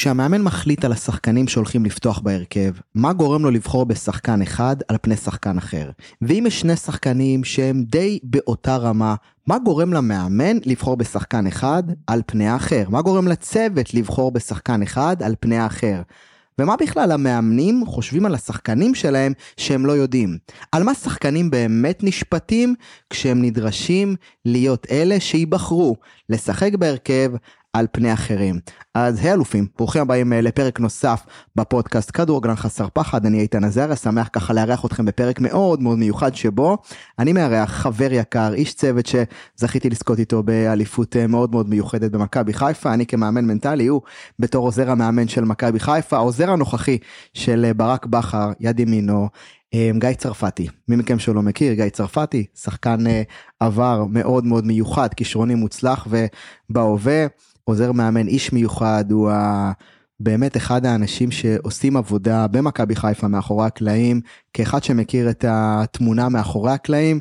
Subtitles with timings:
[0.00, 5.16] כשהמאמן מחליט על השחקנים שהולכים לפתוח בהרכב, מה גורם לו לבחור בשחקן אחד על פני
[5.16, 5.90] שחקן אחר?
[6.22, 9.14] ואם יש שני שחקנים שהם די באותה רמה,
[9.46, 12.84] מה גורם למאמן לבחור בשחקן אחד על פני האחר?
[12.88, 16.02] מה גורם לצוות לבחור בשחקן אחד על פני האחר?
[16.58, 20.38] ומה בכלל המאמנים חושבים על השחקנים שלהם שהם לא יודעים?
[20.72, 22.74] על מה שחקנים באמת נשפטים
[23.10, 25.96] כשהם נדרשים להיות אלה שייבחרו
[26.28, 27.32] לשחק בהרכב
[27.72, 28.60] על פני אחרים.
[28.94, 31.26] אז היי אלופים, ברוכים הבאים אה, לפרק נוסף
[31.56, 36.34] בפודקאסט כדורגלן חסר פחד, אני איתן עזריה, שמח ככה לארח אתכם בפרק מאוד מאוד מיוחד
[36.34, 36.78] שבו
[37.18, 42.52] אני מארח חבר יקר, איש צוות שזכיתי לזכות איתו באליפות אה, מאוד מאוד מיוחדת במכבי
[42.52, 44.00] חיפה, אני כמאמן מנטלי, הוא
[44.38, 46.98] בתור עוזר המאמן של מכבי חיפה, העוזר הנוכחי
[47.34, 49.28] של אה, ברק בכר, יד ימינו.
[49.98, 52.98] גיא צרפתי, מי מכם שלא מכיר, גיא צרפתי, שחקן
[53.60, 56.06] עבר מאוד מאוד מיוחד, כישרוני מוצלח
[56.70, 57.26] ובהווה.
[57.70, 59.72] עוזר מאמן איש מיוחד הוא ה...
[60.20, 64.20] באמת אחד האנשים שעושים עבודה במכבי חיפה מאחורי הקלעים
[64.52, 67.20] כאחד שמכיר את התמונה מאחורי הקלעים.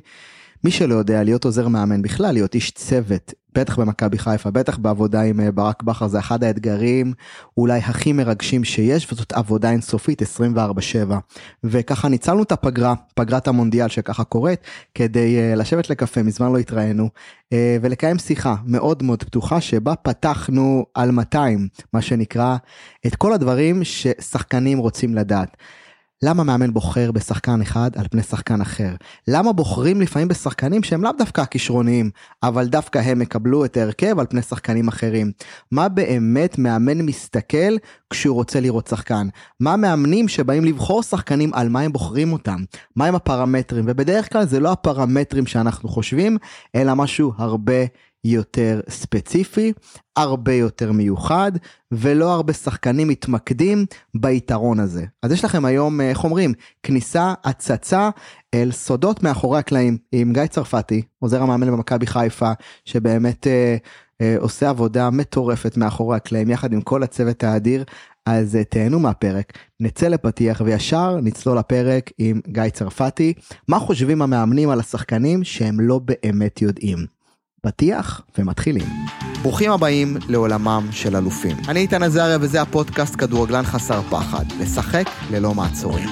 [0.64, 5.22] מי שלא יודע להיות עוזר מאמן בכלל להיות איש צוות בטח במכבי חיפה בטח בעבודה
[5.22, 7.14] עם אה, ברק בכר זה אחד האתגרים
[7.58, 10.56] אולי הכי מרגשים שיש וזאת עבודה אינסופית 24/7
[11.64, 14.60] וככה ניצלנו את הפגרה פגרת המונדיאל שככה קורית
[14.96, 17.10] כדי אה, לשבת לקפה מזמן לא התראינו
[17.54, 22.58] אה, ולקיים שיחה מאוד מאוד פתוחה שבה פתחנו על 200 מה שנקרא
[23.08, 25.58] את כל הדברים ששחקנים רוצים לדעת.
[26.24, 28.96] למה מאמן בוחר בשחקן אחד על פני שחקן אחר?
[29.28, 32.10] למה בוחרים לפעמים בשחקנים שהם לאו דווקא כישרוניים,
[32.44, 35.32] אבל דווקא הם יקבלו את ההרכב על פני שחקנים אחרים?
[35.72, 37.78] מה באמת מאמן מסתכל
[38.10, 39.28] כשהוא רוצה לראות שחקן?
[39.60, 42.64] מה מאמנים שבאים לבחור שחקנים על מה הם בוחרים אותם?
[42.96, 43.86] מהם הפרמטרים?
[43.88, 46.38] ובדרך כלל זה לא הפרמטרים שאנחנו חושבים,
[46.76, 47.86] אלא משהו הרבה
[48.24, 49.74] יותר ספציפי,
[50.16, 51.52] הרבה יותר מיוחד,
[51.92, 55.06] ולא הרבה שחקנים מתמקדים ביתרון הזה.
[55.24, 56.54] אז יש לכם היום, איך אומרים,
[56.84, 58.10] כניסה, הצצה
[58.54, 62.52] אל סודות מאחורי הקלעים עם גיא צרפתי, עוזר המאמן במכבי חיפה,
[62.86, 63.78] שבאמת אה,
[64.22, 67.84] אה, עושה עבודה מטורפת מאחורי הקלעים יחד עם כל הצוות האדיר.
[68.26, 73.34] אז אה, תהנו מהפרק, נצא לפתיח וישר נצלול לפרק עם גיא צרפתי.
[73.68, 77.19] מה חושבים המאמנים על השחקנים שהם לא באמת יודעים?
[77.62, 78.88] פתיח ומתחילים.
[79.42, 81.58] ברוכים הבאים לעולמם של אלופים.
[81.68, 84.46] אני איתן עזריה וזה הפודקאסט כדורגלן חסר פחד.
[84.60, 86.10] לשחק ללא מעצורים.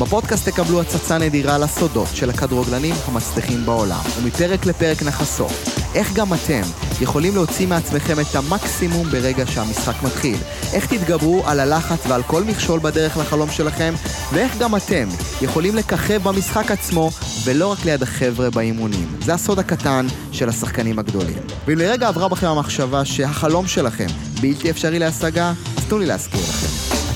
[0.00, 6.62] בפודקאסט תקבלו הצצה נדירה לסודות של הכדורגלנים המצליחים בעולם, ומפרק לפרק נחשוף איך גם אתם
[7.00, 10.36] יכולים להוציא מעצמכם את המקסימום ברגע שהמשחק מתחיל,
[10.72, 13.94] איך תתגברו על הלחץ ועל כל מכשול בדרך לחלום שלכם,
[14.32, 15.08] ואיך גם אתם
[15.42, 17.10] יכולים לככב במשחק עצמו
[17.44, 19.16] ולא רק ליד החבר'ה באימונים.
[19.24, 21.38] זה הסוד הקטן של השחקנים הגדולים.
[21.66, 24.06] ואם לרגע עברה בכם המחשבה שהחלום שלכם
[24.40, 26.66] בלתי אפשרי להשגה, אז תנו לי להזכיר לכם.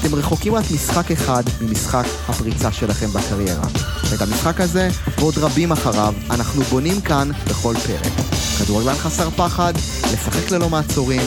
[0.00, 3.66] אתם רחוקים רק משחק אחד ממשחק הפריצה שלכם בקריירה.
[4.10, 8.21] ואת המשחק הזה, ועוד רבים אחריו, אנחנו בונים כאן בכל פרק.
[8.64, 9.72] כדורגלן חסר פחד,
[10.12, 11.22] לשחק ללא מעצורים,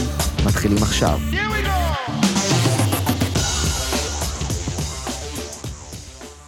[0.45, 1.19] מתחילים עכשיו.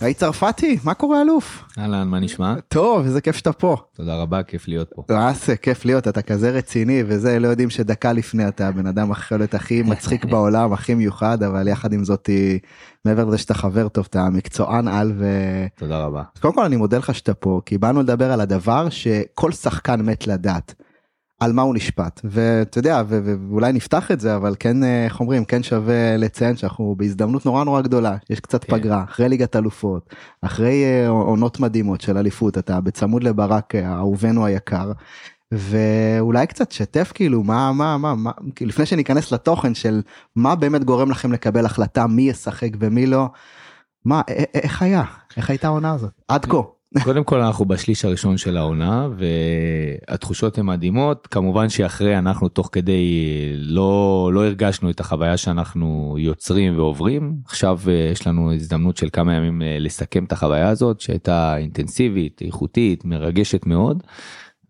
[0.02, 1.64] היי צרפתי, מה קורה אלוף?
[1.78, 2.56] אהלן, מה נשמע?
[2.68, 3.78] טוב, איזה כיף שאתה פה.
[3.96, 5.04] תודה רבה, כיף להיות פה.
[5.10, 9.12] מה זה, כיף להיות, אתה כזה רציני וזה, לא יודעים שדקה לפני אתה הבן אדם
[9.12, 12.30] יכול להיות הכי מצחיק בעולם, הכי מיוחד, אבל יחד עם זאת,
[13.06, 15.26] מעבר לזה שאתה חבר טוב, אתה מקצוען על ו...
[15.76, 16.24] תודה רבה.
[16.42, 20.28] קודם כל אני מודה לך שאתה פה, כי באנו לדבר על הדבר שכל שחקן מת
[20.28, 20.74] לדעת.
[21.40, 25.46] על מה הוא נשפט ואתה יודע ואולי נפתח את זה אבל כן אה, איך אומרים
[25.46, 28.78] כן שווה לציין שאנחנו בהזדמנות נורא נורא גדולה יש קצת כן.
[28.78, 34.46] פגרה אחרי ליגת אלופות אחרי אה, עונות מדהימות של אליפות אתה בצמוד לברק אה, אהובנו
[34.46, 34.92] היקר.
[35.52, 38.32] ואולי קצת שתף כאילו מה מה מה מה
[38.62, 40.02] לפני שניכנס לתוכן של
[40.36, 43.30] מה באמת גורם לכם לקבל החלטה מי ישחק ומי לא.
[44.06, 44.22] מה
[44.54, 45.04] איך היה
[45.38, 46.77] איך הייתה העונה הזאת עד כה.
[47.04, 53.06] קודם כל אנחנו בשליש הראשון של העונה והתחושות הן מדהימות כמובן שאחרי אנחנו תוך כדי
[53.56, 59.34] לא לא הרגשנו את החוויה שאנחנו יוצרים ועוברים עכשיו אה, יש לנו הזדמנות של כמה
[59.34, 64.04] ימים אה, לסכם את החוויה הזאת שהייתה אינטנסיבית איכותית מרגשת מאוד.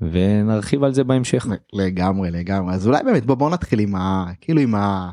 [0.01, 1.47] ונרחיב על זה בהמשך.
[1.73, 4.25] לגמרי לגמרי אז אולי באמת בוא בוא נתחיל עם ה...
[4.41, 5.09] כאילו עם ה...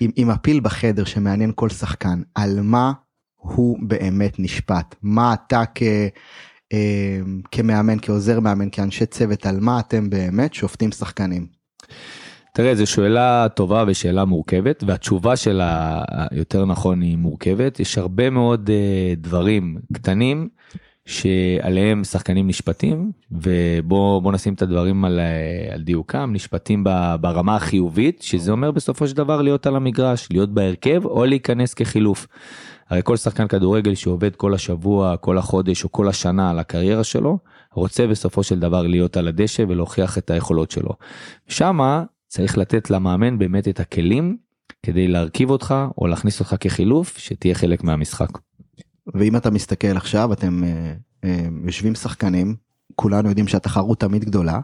[0.00, 2.92] עם, עם הפיל בחדר שמעניין כל שחקן על מה
[3.54, 5.82] הוא באמת נשפט מה אתה כ...
[6.72, 7.18] אה,
[7.50, 11.46] כמאמן כעוזר מאמן כאנשי צוות על מה אתם באמת שופטים שחקנים.
[12.52, 16.02] תראה זו שאלה טובה ושאלה מורכבת והתשובה שלה
[16.32, 20.48] יותר נכון היא מורכבת יש הרבה מאוד uh, דברים קטנים
[21.06, 25.20] שעליהם שחקנים נשפטים ובוא נשים את הדברים על,
[25.72, 26.84] על דיוקם נשפטים
[27.20, 32.26] ברמה החיובית שזה אומר בסופו של דבר להיות על המגרש להיות בהרכב או להיכנס כחילוף.
[32.90, 37.38] הרי כל שחקן כדורגל שעובד כל השבוע כל החודש או כל השנה על הקריירה שלו
[37.72, 40.92] רוצה בסופו של דבר להיות על הדשא ולהוכיח את היכולות שלו.
[41.48, 44.36] שמה צריך לתת למאמן באמת את הכלים
[44.82, 48.38] כדי להרכיב אותך או להכניס אותך כחילוף שתהיה חלק מהמשחק.
[49.14, 50.94] ואם אתה מסתכל עכשיו אתם אה,
[51.24, 52.56] אה, יושבים שחקנים
[52.94, 54.60] כולנו יודעים שהתחרות תמיד גדולה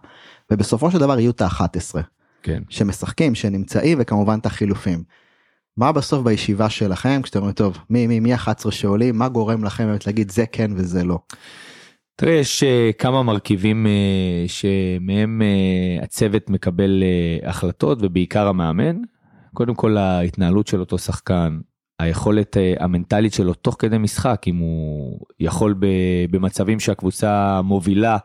[0.50, 2.00] ובסופו של דבר יהיו את ה-11
[2.42, 2.62] כן.
[2.68, 5.02] שמשחקים שנמצאים וכמובן את החילופים.
[5.76, 9.86] מה בסוף בישיבה שלכם כשאתם אומרים טוב מי מי מי 11 שעולים מה גורם לכם
[9.86, 11.18] באמת להגיד זה כן וזה לא.
[12.16, 18.96] תראה יש uh, כמה מרכיבים uh, שמהם uh, הצוות מקבל uh, החלטות ובעיקר המאמן.
[19.54, 21.60] קודם כל ההתנהלות של אותו שחקן
[21.98, 25.74] היכולת המנטלית שלו תוך כדי משחק אם הוא יכול
[26.30, 28.18] במצבים שהקבוצה מובילה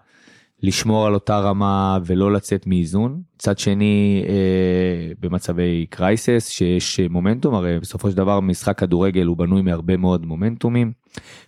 [0.63, 3.21] לשמור על אותה רמה ולא לצאת מאיזון.
[3.35, 9.61] מצד שני אה, במצבי קרייסס שיש מומנטום הרי בסופו של דבר משחק כדורגל הוא בנוי
[9.61, 10.91] מהרבה מאוד מומנטומים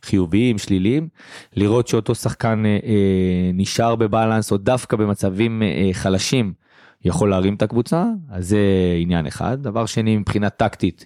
[0.03, 1.07] חיוביים שליליים
[1.55, 6.53] לראות שאותו שחקן אה, אה, נשאר בבלנס או דווקא במצבים אה, חלשים
[7.05, 8.59] יכול להרים את הקבוצה, אז זה
[9.01, 9.63] עניין אחד.
[9.63, 11.05] דבר שני, מבחינה טקטית,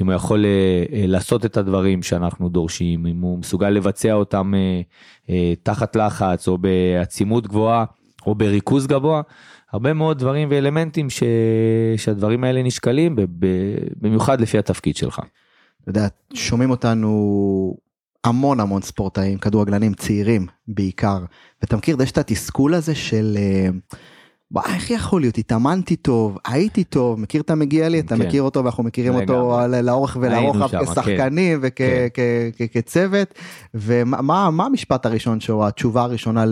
[0.00, 0.50] אם הוא יכול אה,
[0.92, 4.52] אה, לעשות את הדברים שאנחנו דורשים, אם הוא מסוגל לבצע אותם
[5.28, 7.84] אה, תחת לחץ או בעצימות גבוהה
[8.26, 9.22] או בריכוז גבוה,
[9.72, 11.22] הרבה מאוד דברים ואלמנטים ש...
[11.96, 13.16] שהדברים האלה נשקלים,
[14.00, 15.20] במיוחד לפי התפקיד שלך.
[15.82, 17.76] אתה יודע, שומעים אותנו
[18.24, 21.18] המון המון ספורטאים, כדורגלנים צעירים בעיקר,
[21.62, 23.36] ואתה מכיר, יש את התסכול הזה של...
[23.36, 23.70] וואי,
[24.74, 25.38] איך יכול להיות?
[25.38, 28.00] התאמנתי טוב, הייתי טוב, מכיר את המגיע לי?
[28.00, 28.26] אתה כן.
[28.26, 32.08] מכיר אותו ואנחנו מכירים אותו לאורך ולרוחב כשחקנים כן.
[32.60, 33.32] וכצוות.
[33.32, 33.40] כן.
[33.74, 36.44] ומה המשפט הראשון שהוא התשובה הראשונה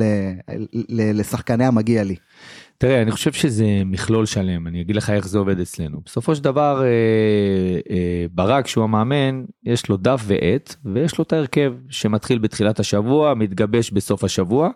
[0.88, 2.16] לשחקני המגיע לי?
[2.78, 6.00] תראה, אני חושב שזה מכלול שלם, אני אגיד לך איך זה עובד אצלנו.
[6.04, 6.88] בסופו של דבר, אה,
[7.90, 13.34] אה, ברק, שהוא המאמן, יש לו דף ועט, ויש לו את ההרכב שמתחיל בתחילת השבוע,
[13.34, 14.70] מתגבש בסוף השבוע,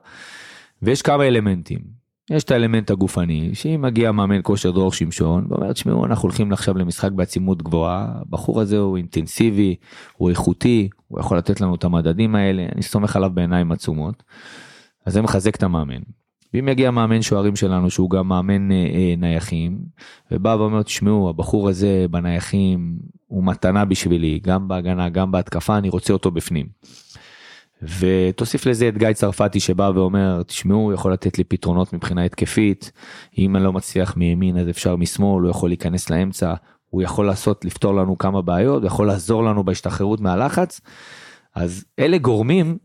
[0.82, 1.95] ויש כמה אלמנטים.
[2.30, 6.78] יש את האלמנט הגופני שאם מגיע מאמן כושר דרור שמשון ואומר תשמעו אנחנו הולכים עכשיו
[6.78, 9.74] למשחק בעצימות גבוהה הבחור הזה הוא אינטנסיבי
[10.16, 14.22] הוא איכותי הוא יכול לתת לנו את המדדים האלה אני סומך עליו בעיניים עצומות.
[15.06, 16.00] אז זה מחזק את המאמן.
[16.54, 19.78] ואם יגיע מאמן שוערים שלנו שהוא גם מאמן אה, אה, נייחים
[20.30, 26.12] ובא ואומר תשמעו הבחור הזה בנייחים הוא מתנה בשבילי גם בהגנה גם בהתקפה אני רוצה
[26.12, 26.66] אותו בפנים.
[27.82, 32.92] ותוסיף לזה את גיא צרפתי שבא ואומר תשמעו הוא יכול לתת לי פתרונות מבחינה התקפית.
[33.38, 36.54] אם אני לא מצליח מימין אז אפשר משמאל הוא יכול להיכנס לאמצע.
[36.90, 40.80] הוא יכול לעשות לפתור לנו כמה בעיות הוא יכול לעזור לנו בהשתחררות מהלחץ.
[41.54, 42.78] אז אלה גורמים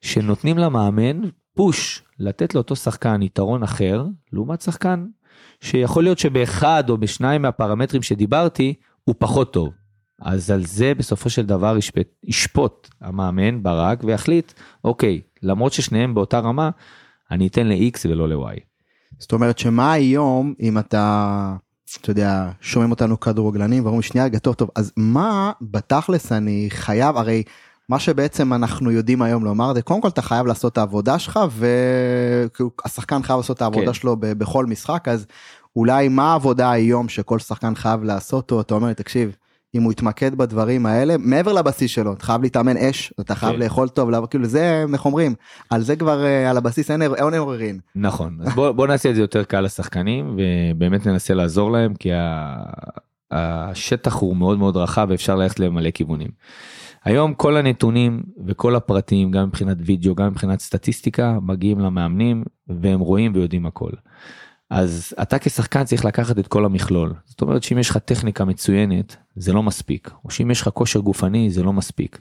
[0.00, 1.20] שנותנים למאמן
[1.54, 5.06] פוש לתת לאותו שחקן יתרון אחר לעומת שחקן
[5.60, 8.74] שיכול להיות שבאחד או בשניים מהפרמטרים שדיברתי
[9.04, 9.72] הוא פחות טוב
[10.22, 14.52] אז על זה בסופו של דבר ישפט, ישפוט המאמן ברק ויחליט,
[14.84, 16.70] אוקיי, למרות ששניהם באותה רמה,
[17.30, 18.60] אני אתן ל-X ולא ל-Y.
[19.18, 21.54] זאת אומרת שמה היום אם אתה,
[22.00, 27.16] אתה יודע, שומעים אותנו כדורגלנים ואומרים שנייה רגע טוב טוב, אז מה בתכלס אני חייב,
[27.16, 27.42] הרי
[27.88, 31.40] מה שבעצם אנחנו יודעים היום לומר זה קודם כל אתה חייב לעשות את העבודה שלך
[31.50, 33.92] והשחקן חייב לעשות את העבודה כן.
[33.92, 35.26] שלו בכל משחק אז
[35.76, 39.36] אולי מה העבודה היום שכל שחקן חייב לעשות או אתה אומר לי תקשיב.
[39.74, 43.58] אם הוא יתמקד בדברים האלה מעבר לבסיס שלו אתה חייב להתאמן אש אתה חייב כן.
[43.58, 45.34] לאכול טוב לא, כאילו זה איך אומרים
[45.70, 49.14] על זה כבר אה, על הבסיס אין אין עוררין נכון אז בוא, בוא נעשה את
[49.14, 52.54] זה יותר קל לשחקנים ובאמת ננסה לעזור להם כי ה,
[53.30, 56.28] השטח הוא מאוד מאוד רחב ואפשר ללכת למלא כיוונים.
[57.04, 63.32] היום כל הנתונים וכל הפרטים גם מבחינת וידאו גם מבחינת סטטיסטיקה מגיעים למאמנים והם רואים
[63.34, 63.90] ויודעים הכל.
[64.70, 67.14] אז אתה כשחקן צריך לקחת את כל המכלול.
[67.24, 71.00] זאת אומרת שאם יש לך טכניקה מצוינת זה לא מספיק, או שאם יש לך כושר
[71.00, 72.18] גופני זה לא מספיק.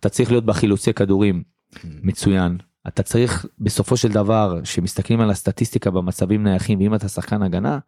[0.00, 1.42] אתה צריך להיות בחילוצי כדורים
[1.84, 2.58] מצוין.
[2.88, 7.78] אתה צריך בסופו של דבר שמסתכלים על הסטטיסטיקה במצבים נייחים ואם אתה שחקן הגנה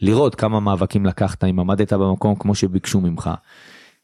[0.00, 3.30] לראות כמה מאבקים לקחת אם עמדת במקום כמו שביקשו ממך.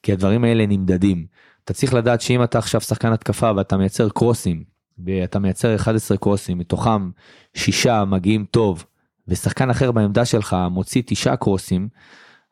[0.02, 1.26] כי הדברים האלה נמדדים.
[1.64, 4.64] אתה צריך לדעת שאם אתה עכשיו שחקן התקפה ואתה מייצר קרוסים
[5.04, 7.10] ואתה מייצר 11 קרוסים מתוכם
[7.54, 8.84] שישה מגיעים טוב
[9.28, 11.88] ושחקן אחר בעמדה שלך מוציא תשעה קרוסים,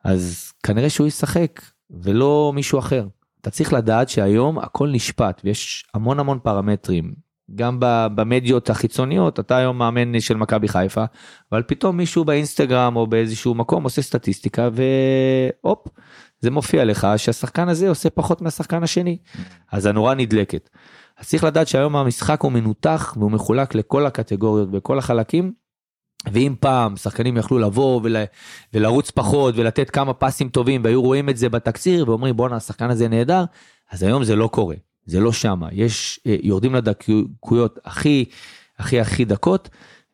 [0.04, 3.06] אז כנראה שהוא ישחק ולא מישהו אחר.
[3.40, 7.14] אתה צריך לדעת שהיום הכל נשפט ויש המון המון פרמטרים.
[7.54, 7.76] גם
[8.14, 11.04] במדיות החיצוניות אתה היום מאמן של מכבי חיפה
[11.52, 15.88] אבל פתאום מישהו באינסטגרם או באיזשהו מקום עושה סטטיסטיקה והופ
[16.40, 19.18] זה מופיע לך שהשחקן הזה עושה פחות מהשחקן השני
[19.72, 20.70] אז הנורה נדלקת.
[21.18, 25.52] אז צריך לדעת שהיום המשחק הוא מנותח והוא מחולק לכל הקטגוריות וכל החלקים.
[26.32, 28.16] ואם פעם שחקנים יכלו לבוא ול,
[28.74, 33.08] ולרוץ פחות ולתת כמה פסים טובים והיו רואים את זה בתקציר ואומרים בואנה השחקן הזה
[33.08, 33.44] נהדר,
[33.90, 34.76] אז היום זה לא קורה,
[35.06, 38.24] זה לא שמה, יש, אה, יורדים לדקויות הכי
[38.78, 39.68] הכי הכי דקות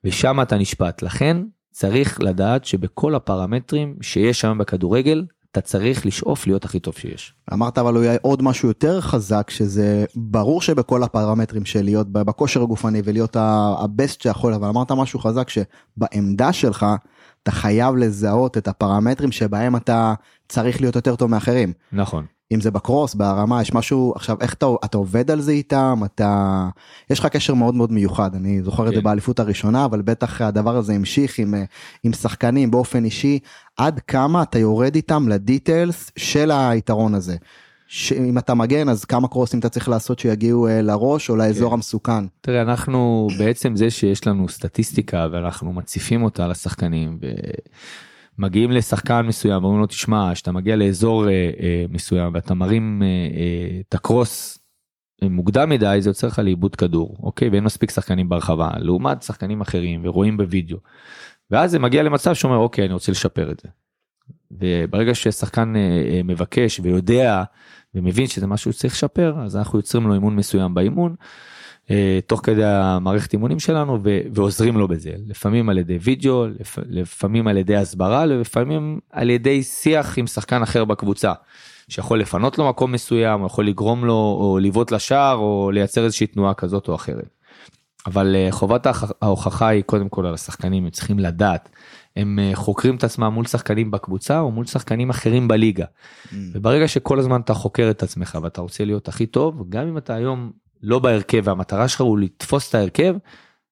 [0.05, 1.03] ושם אתה נשפט.
[1.03, 1.37] לכן
[1.71, 7.35] צריך לדעת שבכל הפרמטרים שיש היום בכדורגל, אתה צריך לשאוף להיות הכי טוב שיש.
[7.53, 13.03] אמרת אבל יהיה עוד משהו יותר חזק שזה ברור שבכל הפרמטרים של להיות בכושר הגופני
[13.05, 16.87] ולהיות הבסט שיכול אבל אמרת משהו חזק שבעמדה שלך
[17.43, 20.15] אתה חייב לזהות את הפרמטרים שבהם אתה
[20.49, 21.73] צריך להיות יותר טוב מאחרים.
[21.93, 22.27] נכון.
[22.53, 26.69] אם זה בקרוס בהרמה יש משהו עכשיו איך אתה אתה עובד על זה איתם אתה
[27.11, 28.89] יש לך קשר מאוד מאוד מיוחד אני זוכר כן.
[28.89, 29.05] את זה כן.
[29.05, 31.55] באליפות הראשונה אבל בטח הדבר הזה המשיך עם
[32.05, 33.39] עם שחקנים באופן אישי
[33.77, 37.37] עד כמה אתה יורד איתם לדיטיילס של היתרון הזה.
[37.93, 41.75] שאם אתה מגן אז כמה קרוסים אתה צריך לעשות שיגיעו אה, לראש או לאזור כן.
[41.75, 42.25] המסוכן.
[42.41, 47.19] תראה אנחנו בעצם זה שיש לנו סטטיסטיקה ואנחנו מציפים אותה לשחקנים.
[47.23, 47.27] ו...
[48.39, 53.07] מגיעים לשחקן מסוים ואומרים לו תשמע שאתה מגיע לאזור אה, אה, מסוים ואתה מרים אה,
[53.07, 54.59] אה, את הקרוס
[55.23, 60.01] מוקדם מדי זה יוצר לך לאיבוד כדור אוקיי ואין מספיק שחקנים ברחבה לעומת שחקנים אחרים
[60.05, 60.79] ורואים בווידאו.
[61.51, 63.69] ואז זה מגיע למצב שאומר אוקיי אני רוצה לשפר את זה.
[64.51, 67.43] וברגע ששחקן אה, אה, מבקש ויודע
[67.95, 71.15] ומבין שזה משהו שצריך לשפר אז אנחנו יוצרים לו אימון מסוים באימון.
[71.91, 76.79] אה, תוך כדי המערכת אימונים שלנו ו- ועוזרים לו בזה לפעמים על ידי וידאו לפ-
[76.89, 81.33] לפעמים על ידי הסברה לפעמים על ידי שיח עם שחקן אחר בקבוצה
[81.89, 86.55] שיכול לפנות לו מקום מסוים יכול לגרום לו או לבעוט לשער או לייצר איזושהי תנועה
[86.55, 87.29] כזאת או אחרת.
[88.07, 88.87] אבל אה, חובת
[89.23, 91.69] ההוכחה היא קודם כל על השחקנים הם צריכים לדעת
[92.17, 95.85] הם אה, חוקרים את עצמם מול שחקנים בקבוצה או מול שחקנים אחרים בליגה.
[95.85, 96.35] Mm.
[96.53, 100.15] וברגע שכל הזמן אתה חוקר את עצמך ואתה רוצה להיות הכי טוב גם אם אתה
[100.15, 100.51] היום
[100.83, 103.15] לא בהרכב והמטרה שלך הוא לתפוס את ההרכב,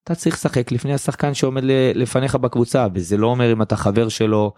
[0.04, 1.62] אתה צריך לשחק לפני השחקן שעומד
[1.94, 4.52] לפניך בקבוצה וזה לא אומר אם אתה חבר שלו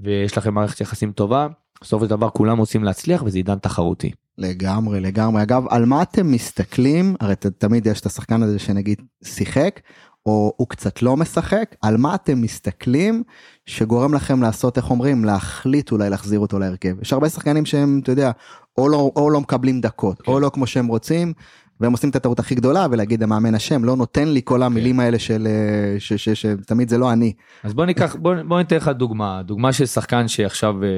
[0.00, 1.46] ויש לכם מערכת יחסים טובה
[1.82, 4.10] בסופו של דבר כולם רוצים להצליח וזה עידן תחרותי.
[4.38, 9.80] לגמרי לגמרי אגב על מה אתם מסתכלים הרי תמיד יש את השחקן הזה שנגיד שיחק
[10.26, 13.22] או הוא קצת לא משחק על מה אתם מסתכלים
[13.66, 18.12] שגורם לכם לעשות איך אומרים להחליט אולי להחזיר אותו להרכב יש הרבה שחקנים שהם אתה
[18.12, 18.30] יודע
[18.78, 20.32] או לא או לא מקבלים דקות כן.
[20.32, 21.32] או לא כמו שהם רוצים
[21.80, 25.00] והם עושים את הטעות הכי גדולה ולהגיד המאמן השם לא נותן לי כל המילים כן.
[25.00, 27.32] האלה של אה, שתמיד זה לא אני.
[27.64, 30.88] אז בוא ניקח בוא, בוא ניתן לך דוגמה דוגמה של שחקן שעכשיו אה,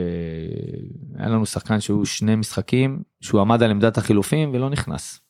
[1.19, 5.21] היה לנו שחקן שהוא שני משחקים שהוא עמד על עמדת החילופים ולא נכנס.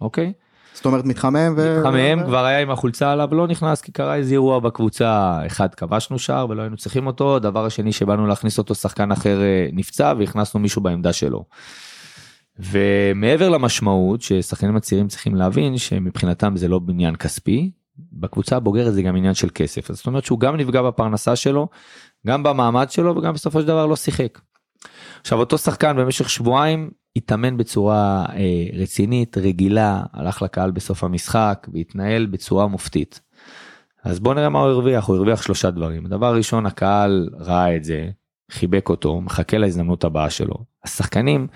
[0.00, 0.32] אוקיי?
[0.76, 1.78] זאת אומרת מתחמם ו...
[1.78, 6.18] מתחמם כבר היה עם החולצה עליו לא נכנס כי קרה איזה אירוע בקבוצה אחד כבשנו
[6.18, 10.60] שער ולא היינו צריכים אותו דבר השני שבאנו להכניס אותו שחקן אחר אה, נפצע והכנסנו
[10.60, 11.44] מישהו בעמדה שלו.
[12.58, 17.70] ומעבר למשמעות ששחקנים הצעירים צריכים להבין שמבחינתם זה לא בניין כספי
[18.12, 21.68] בקבוצה הבוגרת זה גם עניין של כסף אז זאת אומרת שהוא גם נפגע בפרנסה שלו
[22.26, 24.40] גם במעמד שלו וגם בסופו של דבר לא שיחק.
[25.20, 32.26] עכשיו אותו שחקן במשך שבועיים התאמן בצורה אה, רצינית רגילה הלך לקהל בסוף המשחק והתנהל
[32.26, 33.20] בצורה מופתית.
[34.04, 37.84] אז בוא נראה מה הוא הרוויח הוא הרוויח שלושה דברים הדבר הראשון הקהל ראה את
[37.84, 38.08] זה
[38.50, 41.46] חיבק אותו מחכה להזדמנות הבאה שלו השחקנים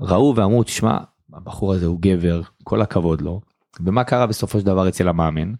[0.00, 0.98] ראו ואמרו תשמע
[1.32, 3.40] הבחור הזה הוא גבר כל הכבוד לו.
[3.80, 5.52] ומה קרה בסופו של דבר אצל המאמן?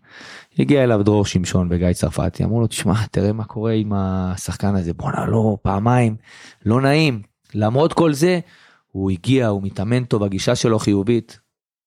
[0.58, 4.94] הגיע אליו דרור שמשון וגיא צרפתי אמרו לו תשמע תראה מה קורה עם השחקן הזה
[4.94, 6.16] בואנה לא פעמיים
[6.66, 7.22] לא נעים
[7.54, 8.40] למרות כל זה
[8.86, 11.38] הוא הגיע הוא מתאמן טוב הגישה שלו חיובית.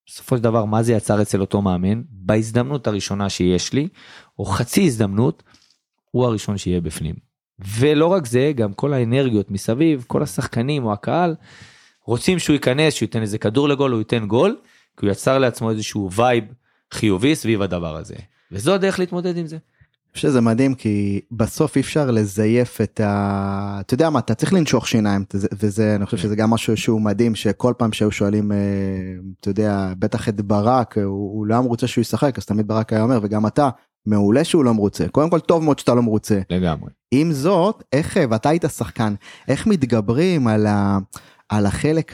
[0.07, 3.87] בסופו של דבר מה זה יצר אצל אותו מאמן בהזדמנות הראשונה שיש לי
[4.39, 5.43] או חצי הזדמנות
[6.11, 7.15] הוא הראשון שיהיה בפנים.
[7.79, 11.35] ולא רק זה גם כל האנרגיות מסביב כל השחקנים או הקהל
[12.09, 14.55] רוצים שהוא ייכנס, שהוא ייתן איזה כדור לגול, הוא ייתן גול,
[14.97, 16.43] כי הוא יצר לעצמו איזשהו וייב
[16.93, 18.15] חיובי סביב הדבר הזה.
[18.51, 19.57] וזו הדרך להתמודד עם זה.
[20.13, 23.77] שזה מדהים כי בסוף אי אפשר לזייף את ה...
[23.79, 26.23] אתה יודע מה אתה צריך לנשוך שיניים וזה אני חושב כן.
[26.23, 28.57] שזה גם משהו שהוא מדהים שכל פעם שהיו שואלים אה,
[29.39, 33.01] אתה יודע בטח את ברק הוא, הוא לא מרוצה שהוא ישחק אז תמיד ברק היה
[33.01, 33.69] אומר וגם אתה
[34.05, 38.17] מעולה שהוא לא מרוצה קודם כל טוב מאוד שאתה לא מרוצה לגמרי עם זאת איך
[38.29, 39.13] ואתה היית שחקן
[39.47, 40.97] איך מתגברים על ה...
[41.49, 42.11] על החלק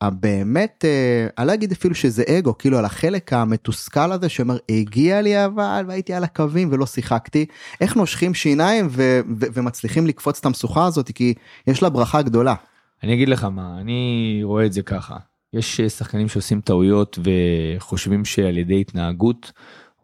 [0.00, 5.22] הבאמת, אה, אני לא אגיד אפילו שזה אגו, כאילו על החלק המתוסכל הזה שאומר הגיע
[5.22, 7.46] לי אבל והייתי על הקווים ולא שיחקתי,
[7.80, 11.34] איך נושכים שיניים ו- ו- ומצליחים לקפוץ את המשוכה הזאת כי
[11.66, 12.54] יש לה ברכה גדולה.
[13.02, 15.16] אני אגיד לך מה, אני רואה את זה ככה,
[15.52, 19.52] יש שחקנים שעושים טעויות וחושבים שעל ידי התנהגות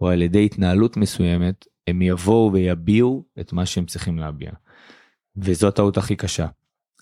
[0.00, 4.50] או על ידי התנהלות מסוימת הם יבואו ויביעו את מה שהם צריכים להביע.
[5.36, 6.46] וזו הטעות הכי קשה.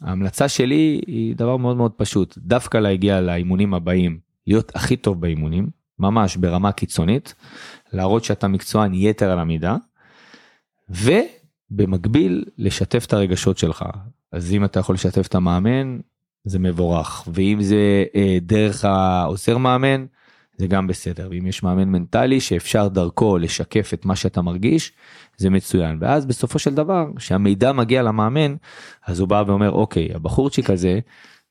[0.02, 5.70] ההמלצה שלי היא דבר מאוד מאוד פשוט דווקא להגיע לאימונים הבאים להיות הכי טוב באימונים
[5.98, 7.34] ממש ברמה קיצונית,
[7.92, 9.76] להראות שאתה מקצוען יתר על המידה,
[10.90, 13.84] ובמקביל לשתף את הרגשות שלך.
[14.32, 15.98] אז אם אתה יכול לשתף את המאמן,
[16.44, 20.06] זה מבורך, ואם זה אה, דרך העוזר מאמן,
[20.58, 24.92] זה גם בסדר, ואם יש מאמן מנטלי שאפשר דרכו לשקף את מה שאתה מרגיש,
[25.36, 25.98] זה מצוין.
[26.00, 28.54] ואז בסופו של דבר, כשהמידע מגיע למאמן,
[29.06, 30.98] אז הוא בא ואומר, אוקיי, הבחורצ'יק הזה,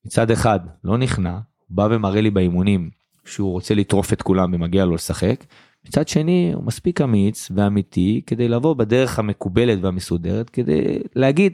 [0.06, 2.90] מצד אחד לא נכנע, הוא בא ומראה לי באימונים
[3.26, 5.44] שהוא רוצה לטרוף את כולם ומגיע לו לשחק,
[5.88, 11.54] מצד שני הוא מספיק אמיץ ואמיתי כדי לבוא בדרך המקובלת והמסודרת כדי להגיד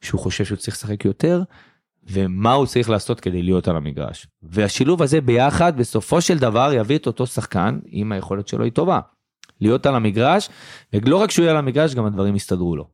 [0.00, 1.42] שהוא חושב שהוא צריך לשחק יותר
[2.10, 4.26] ומה הוא צריך לעשות כדי להיות על המגרש.
[4.42, 9.00] והשילוב הזה ביחד בסופו של דבר יביא את אותו שחקן אם היכולת שלו היא טובה.
[9.60, 10.48] להיות על המגרש
[10.92, 12.88] ולא רק שהוא יהיה על המגרש גם הדברים יסתדרו לו.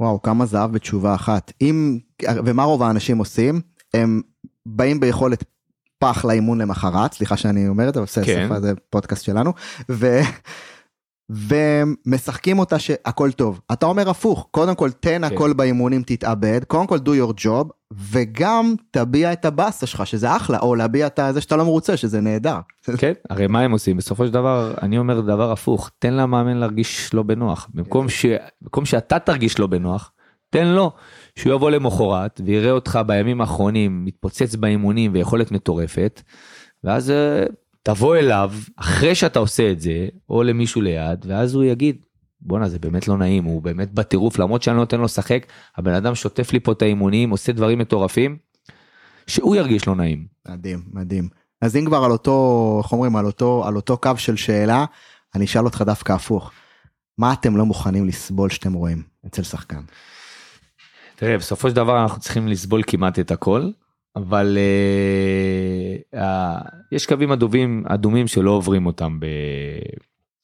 [0.00, 1.98] וואו כמה זהב בתשובה אחת אם
[2.44, 3.60] ומה רוב האנשים עושים
[3.94, 4.22] הם
[4.66, 5.44] באים ביכולת
[5.98, 8.60] פח לאימון למחרת סליחה שאני אומר את זה בסדר כן.
[8.60, 9.52] זה פודקאסט שלנו
[9.90, 10.20] ו...
[11.30, 15.24] ומשחקים אותה שהכל טוב אתה אומר הפוך קודם כל תן כן.
[15.24, 17.68] הכל באימונים תתאבד קודם כל do your job
[18.10, 22.20] וגם תביע את הבאסה שלך שזה אחלה או להביע את זה שאתה לא מרוצה שזה
[22.20, 22.58] נהדר.
[22.98, 27.14] כן הרי מה הם עושים בסופו של דבר אני אומר דבר הפוך תן למאמן להרגיש
[27.14, 28.26] לא בנוח במקום ש...
[28.62, 30.12] במקום שאתה תרגיש לא בנוח
[30.50, 30.90] תן לו
[31.36, 36.22] שהוא יבוא למחרת ויראה אותך בימים האחרונים מתפוצץ באימונים ויכולת מטורפת
[36.84, 37.44] ואז אה,
[37.86, 42.04] תבוא אליו אחרי שאתה עושה את זה או למישהו ליד ואז הוא יגיד
[42.40, 45.92] בואנה זה באמת לא נעים הוא באמת בטירוף למרות שאני לא נותן לו לשחק הבן
[45.92, 48.36] אדם שוטף לי פה את האימונים עושה דברים מטורפים
[49.26, 50.26] שהוא ירגיש לא נעים.
[50.48, 51.28] מדהים מדהים
[51.62, 54.84] אז אם כבר על אותו איך אומרים על אותו על אותו קו של שאלה
[55.34, 56.52] אני אשאל אותך דווקא הפוך.
[57.18, 59.80] מה אתם לא מוכנים לסבול שאתם רואים אצל שחקן.
[61.16, 63.70] תראה בסופו של דבר אנחנו צריכים לסבול כמעט את הכל
[64.16, 64.58] אבל
[66.12, 66.18] uh, uh,
[66.92, 69.26] יש קווים אדומים אדומים שלא עוברים אותם ב,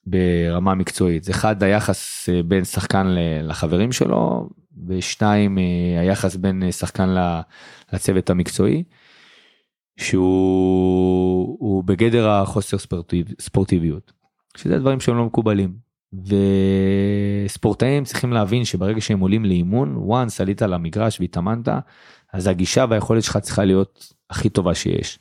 [0.07, 1.31] ברמה מקצועית.
[1.31, 3.07] אחד היחס uh, בין שחקן
[3.43, 4.49] לחברים שלו
[4.87, 7.15] ושניים uh, היחס בין שחקן
[7.93, 8.83] לצוות המקצועי.
[9.97, 14.13] שהוא בגדר החוסר ספורטיב, ספורטיביות.
[14.57, 15.75] שזה דברים שהם לא מקובלים.
[17.47, 21.69] וספורטאים צריכים להבין שברגע שהם עולים לאימון, once עלית למגרש והתאמנת,
[22.33, 25.19] אז הגישה והיכולת שלך צריכה להיות הכי טובה שיש.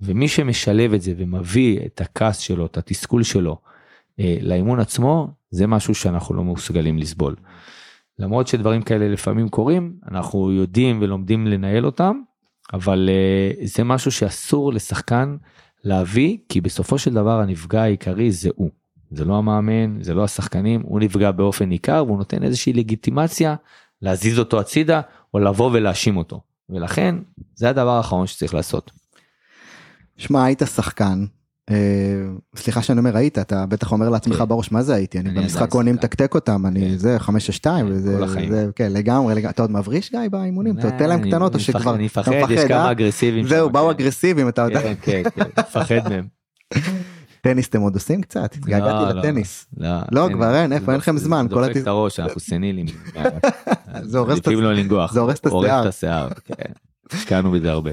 [0.00, 3.58] ומי שמשלב את זה ומביא את הכעס שלו, את התסכול שלו
[4.20, 7.36] אה, לאימון עצמו, זה משהו שאנחנו לא מסוגלים לסבול.
[8.18, 12.20] למרות שדברים כאלה לפעמים קורים, אנחנו יודעים ולומדים לנהל אותם,
[12.72, 15.36] אבל אה, זה משהו שאסור לשחקן
[15.84, 18.70] להביא, כי בסופו של דבר הנפגע העיקרי זה הוא.
[19.10, 23.54] זה לא המאמן, זה לא השחקנים, הוא נפגע באופן ניכר והוא נותן איזושהי לגיטימציה
[24.02, 25.00] להזיז אותו הצידה
[25.34, 26.40] או לבוא ולהאשים אותו.
[26.70, 27.14] ולכן
[27.54, 28.90] זה הדבר האחרון שצריך לעשות.
[30.16, 31.24] שמע היית שחקן
[31.70, 31.76] אה,
[32.56, 34.44] סליחה שאני אומר היית אתה בטח אומר לעצמך כן.
[34.44, 36.96] בראש מה זה הייתי אני במשחק עונים מתקתק אותם אני כן.
[36.96, 38.18] זה 5-2 וזה
[38.76, 42.32] כן לגמרי אתה עוד מבריש גיא באימונים אתה נותן להם קטנות או שכבר אני מפחד
[42.50, 42.90] יש כמה אה?
[42.90, 45.22] אגרסיביים זהו באו אגרסיביים אתה יודע כן כן
[45.58, 46.26] מפחד מהם.
[47.40, 48.54] טניס אתם עוד עושים קצת?
[48.54, 49.66] התגעגעתי לא, לטניס.
[49.76, 51.46] לא, לא כבר אין, איפה אין לכם זמן.
[51.48, 52.86] דופק את הראש, אנחנו סנילים.
[54.02, 55.46] זה הורס את
[55.86, 56.28] השיער.
[56.44, 56.72] כן.
[57.12, 57.90] השקענו בזה הרבה.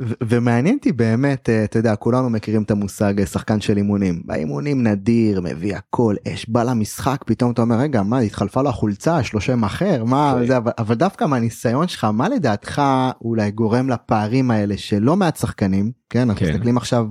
[0.00, 4.86] ומעניין אותי באמת אה, אתה יודע כולנו מכירים את המושג אה, שחקן של אימונים באימונים
[4.86, 9.32] נדיר מביא הכל אש בא למשחק פתאום אתה אומר רגע מה התחלפה לו החולצה יש
[9.32, 10.34] לו שם אחר מה.
[10.46, 12.82] זה אבל, אבל דווקא מהניסיון שלך מה לדעתך
[13.22, 16.52] אולי גורם לפערים האלה שלא מעט שחקנים כן אנחנו כן.
[16.52, 17.06] מסתכלים עכשיו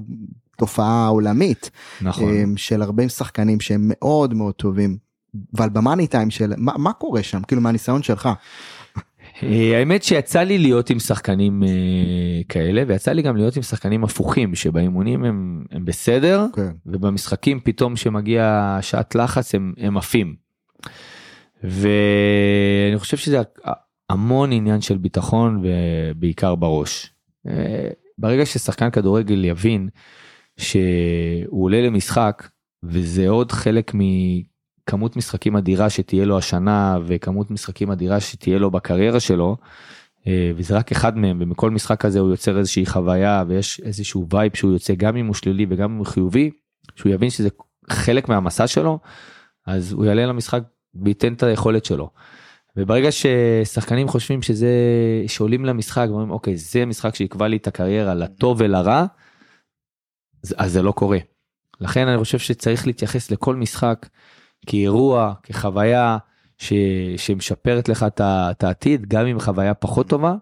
[0.57, 1.69] תופעה עולמית
[2.01, 2.29] נכון.
[2.29, 4.97] אמ, של הרבה שחקנים שהם מאוד מאוד טובים.
[5.57, 8.29] אבל במאני טיים של מה, מה קורה שם כאילו מהניסיון שלך.
[9.43, 11.67] אה, האמת שיצא לי להיות עם שחקנים uh,
[12.49, 16.45] כאלה ויצא לי גם להיות עם שחקנים הפוכים שבאימונים הם, הם בסדר.
[16.55, 16.71] כן.
[16.85, 20.35] ובמשחקים פתאום שמגיע שעת לחץ הם, הם עפים.
[21.63, 23.41] ואני חושב שזה
[24.09, 27.13] המון עניין של ביטחון ובעיקר בראש.
[27.47, 27.51] Uh,
[28.17, 29.89] ברגע ששחקן כדורגל יבין
[30.57, 32.47] שהוא עולה למשחק
[32.83, 39.19] וזה עוד חלק מכמות משחקים אדירה שתהיה לו השנה וכמות משחקים אדירה שתהיה לו בקריירה
[39.19, 39.57] שלו.
[40.27, 44.55] אה, וזה רק אחד מהם ומכל משחק כזה הוא יוצר איזושהי חוויה ויש איזשהו וייב
[44.55, 46.51] שהוא יוצא גם אם הוא שלילי וגם אם הוא חיובי
[46.95, 47.49] שהוא יבין שזה
[47.89, 48.99] חלק מהמסע שלו
[49.67, 50.63] אז הוא יעלה למשחק
[50.95, 52.09] וייתן את היכולת שלו.
[52.77, 54.71] וברגע ששחקנים חושבים שזה
[55.27, 59.05] שעולים למשחק ואומרים אוקיי זה משחק שיקבע לי את הקריירה לטוב ולרע
[60.57, 61.17] אז זה לא קורה.
[61.81, 64.07] לכן אני חושב שצריך להתייחס לכל משחק
[64.65, 66.17] כאירוע, כחוויה
[66.57, 66.73] ש...
[67.17, 70.35] שמשפרת לך את העתיד, גם אם חוויה פחות טובה,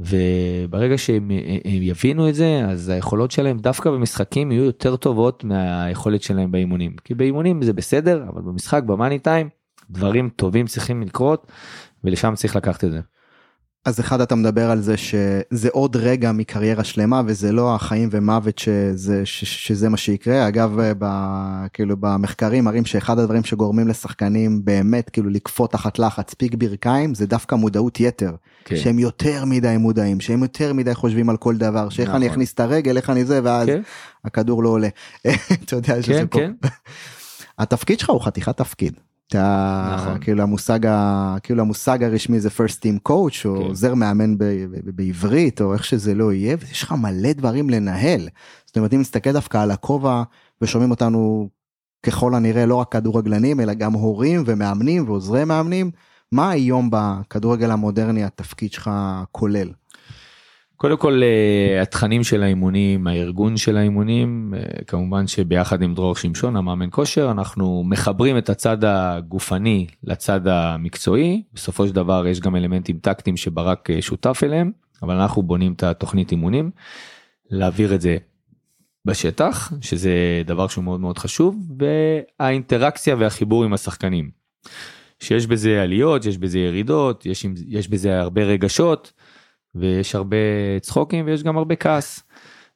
[0.00, 1.30] וברגע שהם
[1.64, 7.14] יבינו את זה אז היכולות שלהם דווקא במשחקים יהיו יותר טובות מהיכולת שלהם באימונים כי
[7.14, 9.48] באימונים זה בסדר אבל במשחק במאני טיים
[9.90, 11.46] דברים טובים צריכים לקרות
[12.04, 13.00] ולשם צריך לקחת את זה.
[13.84, 18.58] אז אחד אתה מדבר על זה שזה עוד רגע מקריירה שלמה וזה לא החיים ומוות
[18.58, 21.06] שזה, שזה מה שיקרה אגב ב,
[21.72, 27.26] כאילו במחקרים מראים שאחד הדברים שגורמים לשחקנים באמת כאילו לקפוא תחת לחץ פיק ברכיים זה
[27.26, 28.76] דווקא מודעות יתר כן.
[28.76, 32.22] שהם יותר מדי מודעים שהם יותר מדי חושבים על כל דבר שאיך נכון.
[32.22, 33.82] אני אכניס את הרגל איך אני זה ואז כן.
[34.24, 34.88] הכדור לא עולה.
[35.64, 36.52] אתה יודע כן, שזה כן.
[36.60, 36.68] פה.
[37.58, 38.92] התפקיד שלך הוא חתיכת תפקיד.
[39.30, 40.18] אתה נכון.
[40.20, 43.62] כאילו המושג ה, כאילו המושג הרשמי זה first team coach או כן.
[43.62, 48.28] עוזר מאמן ב, ב, בעברית או איך שזה לא יהיה ויש לך מלא דברים לנהל.
[48.66, 50.22] זאת אומרת אם נסתכל דווקא על הכובע
[50.62, 51.48] ושומעים אותנו
[52.02, 55.90] ככל הנראה לא רק כדורגלנים אלא גם הורים ומאמנים ועוזרי מאמנים
[56.32, 58.90] מה היום בכדורגל המודרני התפקיד שלך
[59.32, 59.70] כולל.
[60.80, 66.56] קודם כל אה, התכנים של האימונים הארגון של האימונים אה, כמובן שביחד עם דרור שמשון
[66.56, 72.98] המאמן כושר אנחנו מחברים את הצד הגופני לצד המקצועי בסופו של דבר יש גם אלמנטים
[72.98, 76.70] טקטיים שברק אה, שותף אליהם אבל אנחנו בונים את התוכנית אימונים
[77.50, 78.16] להעביר את זה
[79.04, 84.30] בשטח שזה דבר שהוא מאוד מאוד חשוב והאינטראקציה והחיבור עם השחקנים.
[85.20, 89.12] שיש בזה עליות יש בזה ירידות יש, יש בזה הרבה רגשות.
[89.74, 90.36] ויש הרבה
[90.80, 92.22] צחוקים ויש גם הרבה כעס.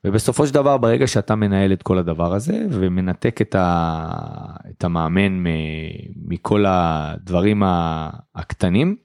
[0.04, 4.06] ובסופו של דבר ברגע שאתה מנהל את כל הדבר הזה ומנתק את, ה,
[4.70, 5.44] את המאמן
[6.16, 7.62] מכל הדברים
[8.34, 8.96] הקטנים,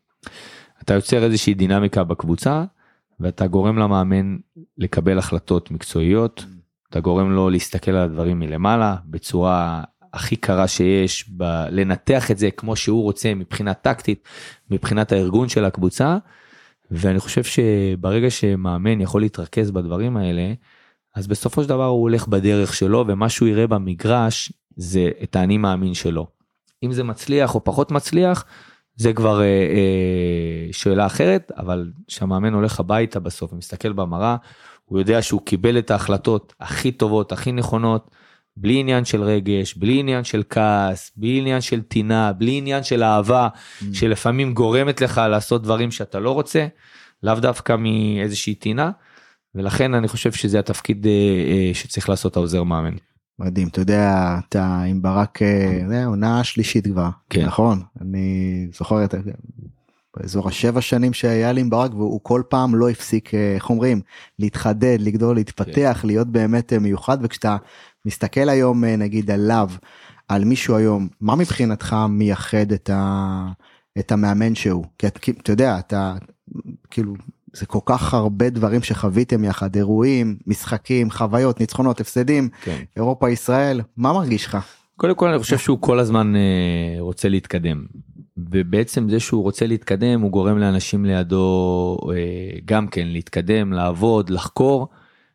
[0.83, 2.63] אתה יוצר איזושהי דינמיקה בקבוצה
[3.19, 4.37] ואתה גורם למאמן
[4.77, 6.45] לקבל החלטות מקצועיות,
[6.89, 12.51] אתה גורם לו להסתכל על הדברים מלמעלה בצורה הכי קרה שיש, ב- לנתח את זה
[12.51, 14.27] כמו שהוא רוצה מבחינה טקטית,
[14.71, 16.17] מבחינת הארגון של הקבוצה.
[16.91, 20.53] ואני חושב שברגע שמאמן יכול להתרכז בדברים האלה,
[21.15, 25.57] אז בסופו של דבר הוא הולך בדרך שלו ומה שהוא יראה במגרש זה את האני
[25.57, 26.27] מאמין שלו.
[26.83, 28.45] אם זה מצליח או פחות מצליח
[28.95, 34.35] זה כבר אה, אה, שאלה אחרת אבל כשהמאמן הולך הביתה בסוף ומסתכל במראה
[34.85, 38.11] הוא יודע שהוא קיבל את ההחלטות הכי טובות הכי נכונות
[38.61, 43.03] בלי עניין של רגש, בלי עניין של כעס, בלי עניין של טינה, בלי עניין של
[43.03, 43.85] אהבה, mm.
[43.93, 46.67] שלפעמים גורמת לך לעשות דברים שאתה לא רוצה,
[47.23, 48.91] לאו דווקא מאיזושהי טינה,
[49.55, 52.95] ולכן אני חושב שזה התפקיד אה, אה, שצריך לעשות העוזר מאמן.
[53.39, 57.45] מדהים, אתה יודע, אתה עם ברק, אה, זה עונה שלישית כבר, כן.
[57.45, 57.81] נכון?
[58.01, 59.15] אני זוכר את
[60.17, 64.01] באזור השבע שנים שהיה לי עם ברק והוא כל פעם לא הפסיק, איך אומרים,
[64.39, 66.07] להתחדד, לגדול, להתפתח, כן.
[66.07, 67.57] להיות באמת מיוחד, וכשאתה
[68.05, 69.69] מסתכל היום אה, נגיד עליו,
[70.27, 73.51] על מישהו היום, מה מבחינתך מייחד את, ה,
[73.99, 74.85] את המאמן שהוא?
[74.97, 76.15] כי אתה יודע, אתה
[76.89, 77.13] כאילו,
[77.53, 82.77] זה כל כך הרבה דברים שחוויתם יחד, אירועים, משחקים, חוויות, ניצחונות, הפסדים, כן.
[82.95, 84.57] אירופה, ישראל, מה מרגיש לך?
[84.95, 87.85] קודם כל אני חושב שהוא כל הזמן אה, רוצה להתקדם.
[88.37, 94.87] ובעצם זה שהוא רוצה להתקדם הוא גורם לאנשים לידו אה, גם כן להתקדם לעבוד לחקור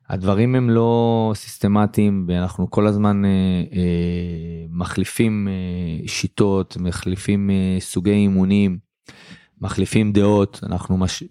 [0.09, 3.31] הדברים הם לא סיסטמטיים ואנחנו כל הזמן אה,
[3.73, 8.79] אה, מחליפים אה, שיטות, מחליפים אה, סוגי אימונים,
[9.61, 11.23] מחליפים דעות, אנחנו מש...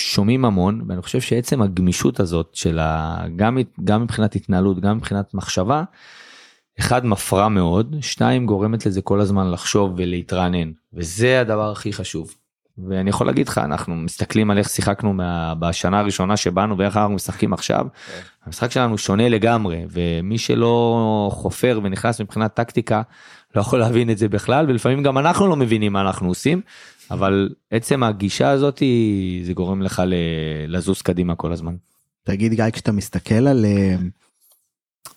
[0.00, 3.24] שומעים המון ואני חושב שעצם הגמישות הזאת של ה...
[3.36, 5.84] גם, גם מבחינת התנהלות, גם מבחינת מחשבה,
[6.78, 12.34] אחד מפרה מאוד, שתיים גורמת לזה כל הזמן לחשוב ולהתרענן וזה הדבר הכי חשוב.
[12.88, 17.14] ואני יכול להגיד לך אנחנו מסתכלים על איך שיחקנו מה, בשנה הראשונה שבאנו ואיך אנחנו
[17.14, 17.86] משחקים עכשיו.
[17.86, 18.12] Okay.
[18.12, 18.20] כן.
[18.46, 23.02] המשחק שלנו שונה לגמרי ומי שלא חופר ונכנס מבחינת טקטיקה
[23.56, 26.60] לא יכול להבין את זה בכלל ולפעמים גם אנחנו לא מבינים מה אנחנו עושים
[27.10, 28.82] אבל עצם הגישה הזאת
[29.42, 30.02] זה גורם לך
[30.68, 31.74] לזוז קדימה כל הזמן.
[32.24, 33.96] תגיד גיא כשאתה מסתכל על אה,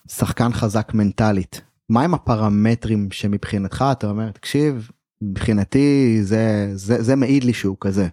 [0.08, 4.90] שחקן חזק מנטלית מה הם הפרמטרים שמבחינתך אתה אומר תקשיב
[5.22, 8.08] מבחינתי זה זה זה מעיד לי שהוא כזה.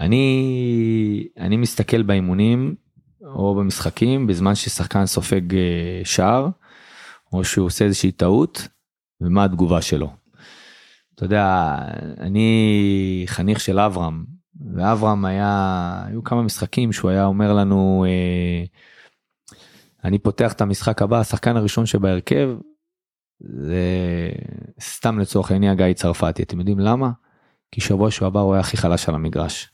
[0.00, 2.74] אני אני מסתכל באימונים
[3.22, 6.48] או במשחקים בזמן ששחקן סופג אה, שער
[7.32, 8.68] או שהוא עושה איזושהי טעות
[9.20, 10.10] ומה התגובה שלו.
[11.14, 11.76] אתה יודע
[12.20, 14.24] אני חניך של אברהם
[14.74, 18.64] ואברהם היה היו כמה משחקים שהוא היה אומר לנו אה,
[20.04, 22.50] אני פותח את המשחק הבא השחקן הראשון שבהרכב
[23.40, 24.30] זה
[24.80, 27.10] סתם לצורך העניין גיא צרפתי אתם יודעים למה?
[27.72, 29.70] כי שבוע שעבר הוא היה הכי חלש על המגרש.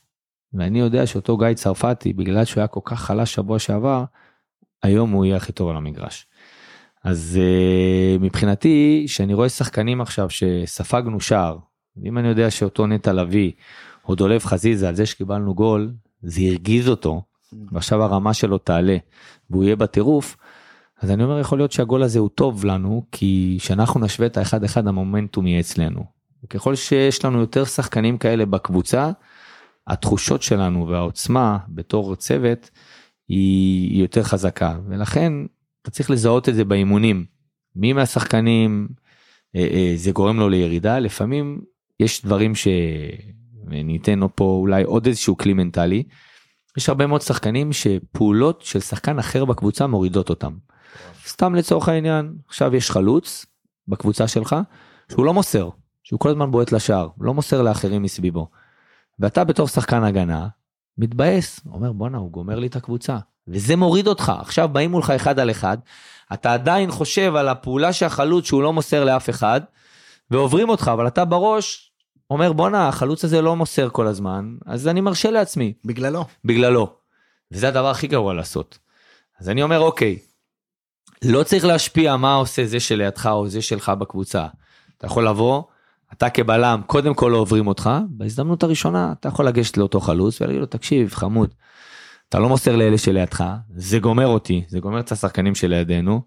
[0.52, 4.04] ואני יודע שאותו גיא צרפתי בגלל שהוא היה כל כך חלש שבוע שעבר
[4.82, 6.26] היום הוא יהיה הכי טוב על המגרש.
[7.04, 11.58] אז uh, מבחינתי שאני רואה שחקנים עכשיו שספגנו שער
[12.04, 13.52] אם אני יודע שאותו נטע לביא
[14.08, 15.92] או דולב חזיזה על זה שקיבלנו גול
[16.22, 17.22] זה הרגיז אותו,
[17.72, 18.96] ועכשיו הרמה שלו תעלה,
[19.50, 20.36] והוא יהיה בטירוף,
[21.00, 24.64] אז אני אומר יכול להיות שהגול הזה הוא טוב לנו כי שאנחנו נשווה את האחד
[24.64, 26.04] אחד המומנטום יהיה אצלנו.
[26.50, 29.10] ככל שיש לנו יותר שחקנים כאלה בקבוצה
[29.86, 32.70] התחושות שלנו והעוצמה בתור צוות
[33.28, 35.32] היא יותר חזקה ולכן
[35.82, 37.24] אתה צריך לזהות את זה באימונים.
[37.76, 38.88] מי מהשחקנים
[39.56, 41.60] אה, אה, זה גורם לו לירידה לפעמים
[42.00, 46.02] יש דברים שניתן פה אולי עוד איזשהו כלי מנטלי.
[46.76, 50.52] יש הרבה מאוד שחקנים שפעולות של שחקן אחר בקבוצה מורידות אותם.
[51.26, 53.46] סתם לצורך העניין עכשיו יש חלוץ
[53.88, 54.56] בקבוצה שלך
[55.10, 55.68] שהוא לא מוסר
[56.02, 58.48] שהוא כל הזמן בועט לשער לא מוסר לאחרים מסביבו.
[59.18, 60.48] ואתה בתור שחקן הגנה
[60.98, 65.38] מתבאס אומר בואנה הוא גומר לי את הקבוצה וזה מוריד אותך עכשיו באים מולך אחד
[65.38, 65.78] על אחד
[66.32, 69.60] אתה עדיין חושב על הפעולה שהחלוץ שהוא לא מוסר לאף אחד
[70.30, 71.92] ועוברים אותך אבל אתה בראש
[72.30, 76.24] אומר בואנה החלוץ הזה לא מוסר כל הזמן אז אני מרשה לעצמי בגללו.
[76.44, 76.94] בגללו.
[77.52, 78.78] וזה הדבר הכי גרוע לעשות.
[79.40, 80.18] אז אני אומר אוקיי
[81.24, 84.46] לא צריך להשפיע מה עושה זה שלידך או זה שלך בקבוצה.
[84.98, 85.62] אתה יכול לבוא,
[86.12, 90.60] אתה כבלם, קודם כל לא עוברים אותך, בהזדמנות הראשונה אתה יכול לגשת לאותו חלוץ ולהגיד
[90.60, 91.54] לו, תקשיב, חמוד,
[92.28, 96.22] אתה לא מוסר לאלה שלידך, זה גומר אותי, זה גומר את השחקנים שלידינו,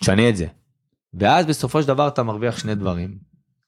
[0.00, 0.46] תשנה את זה.
[1.14, 3.18] ואז בסופו של דבר אתה מרוויח שני דברים.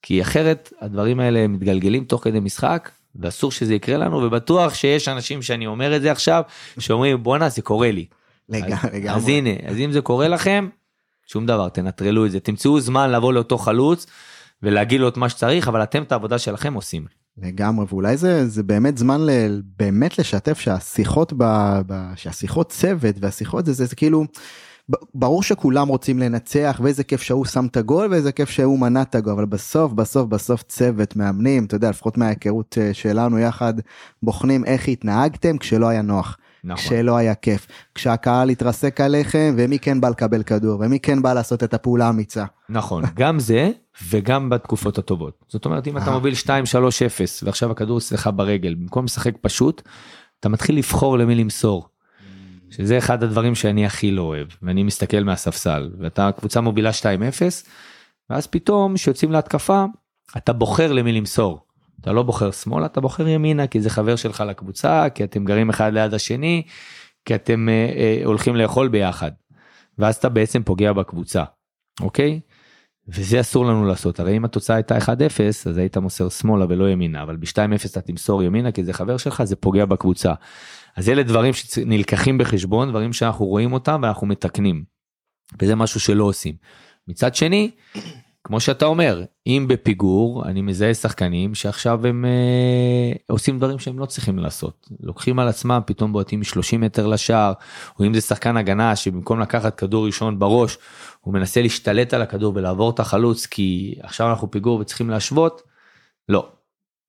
[0.01, 5.41] כי אחרת הדברים האלה מתגלגלים תוך כדי משחק, ואסור שזה יקרה לנו, ובטוח שיש אנשים
[5.41, 6.43] שאני אומר את זה עכשיו,
[6.79, 8.05] שאומרים בואנה זה קורה לי.
[8.51, 9.09] לגמרי.
[9.09, 10.69] אז הנה, אז אם זה קורה לכם,
[11.27, 14.05] שום דבר, תנטרלו את זה, תמצאו זמן לבוא לאותו חלוץ
[14.63, 17.05] ולהגיד לו את מה שצריך, אבל אתם את העבודה שלכם עושים.
[17.37, 19.29] לגמרי ואולי זה זה באמת זמן ל,
[19.77, 21.43] באמת לשתף שהשיחות ב,
[21.87, 24.25] ב, שהשיחות צוות והשיחות זה, זה זה כאילו
[25.15, 29.15] ברור שכולם רוצים לנצח ואיזה כיף שההוא שם את הגול ואיזה כיף שההוא מנע את
[29.15, 33.73] הגול אבל בסוף בסוף בסוף צוות מאמנים אתה יודע לפחות מההיכרות אה, שלנו יחד
[34.23, 36.37] בוחנים איך התנהגתם כשלא היה נוח.
[36.63, 36.83] נכון.
[36.89, 41.63] שלא היה כיף כשהקהל התרסק עליכם ומי כן בא לקבל כדור ומי כן בא לעשות
[41.63, 42.45] את הפעולה האמיצה.
[42.69, 43.71] נכון גם זה
[44.09, 46.13] וגם בתקופות הטובות זאת אומרת אם אתה אה.
[46.13, 46.47] מוביל 2-3-0
[47.43, 49.81] ועכשיו הכדור אצלך ברגל במקום לשחק פשוט
[50.39, 51.87] אתה מתחיל לבחור למי למסור.
[52.69, 57.03] שזה אחד הדברים שאני הכי לא אוהב ואני מסתכל מהספסל ואתה קבוצה מובילה 2-0
[58.29, 59.85] ואז פתאום כשיוצאים להתקפה
[60.37, 61.65] אתה בוחר למי למסור.
[62.01, 65.69] אתה לא בוחר שמאלה אתה בוחר ימינה כי זה חבר שלך לקבוצה כי אתם גרים
[65.69, 66.63] אחד ליד השני
[67.25, 69.31] כי אתם אה, אה, הולכים לאכול ביחד.
[69.97, 71.43] ואז אתה בעצם פוגע בקבוצה
[72.01, 72.39] אוקיי.
[73.07, 75.01] וזה אסור לנו לעשות הרי אם התוצאה הייתה 1-0
[75.69, 79.43] אז היית מוסר שמאלה ולא ימינה אבל ב-2-0 אתה תמסור ימינה כי זה חבר שלך
[79.43, 80.33] זה פוגע בקבוצה.
[80.95, 84.83] אז אלה דברים שנלקחים בחשבון דברים שאנחנו רואים אותם ואנחנו מתקנים.
[85.61, 86.55] וזה משהו שלא עושים.
[87.07, 87.71] מצד שני
[88.43, 94.05] כמו שאתה אומר אם בפיגור אני מזהה שחקנים שעכשיו הם אה, עושים דברים שהם לא
[94.05, 97.53] צריכים לעשות לוקחים על עצמם פתאום בועטים 30 מטר לשער
[97.99, 100.77] או אם זה שחקן הגנה שבמקום לקחת כדור ראשון בראש
[101.21, 105.61] הוא מנסה להשתלט על הכדור ולעבור את החלוץ כי עכשיו אנחנו פיגור וצריכים להשוות.
[106.29, 106.49] לא.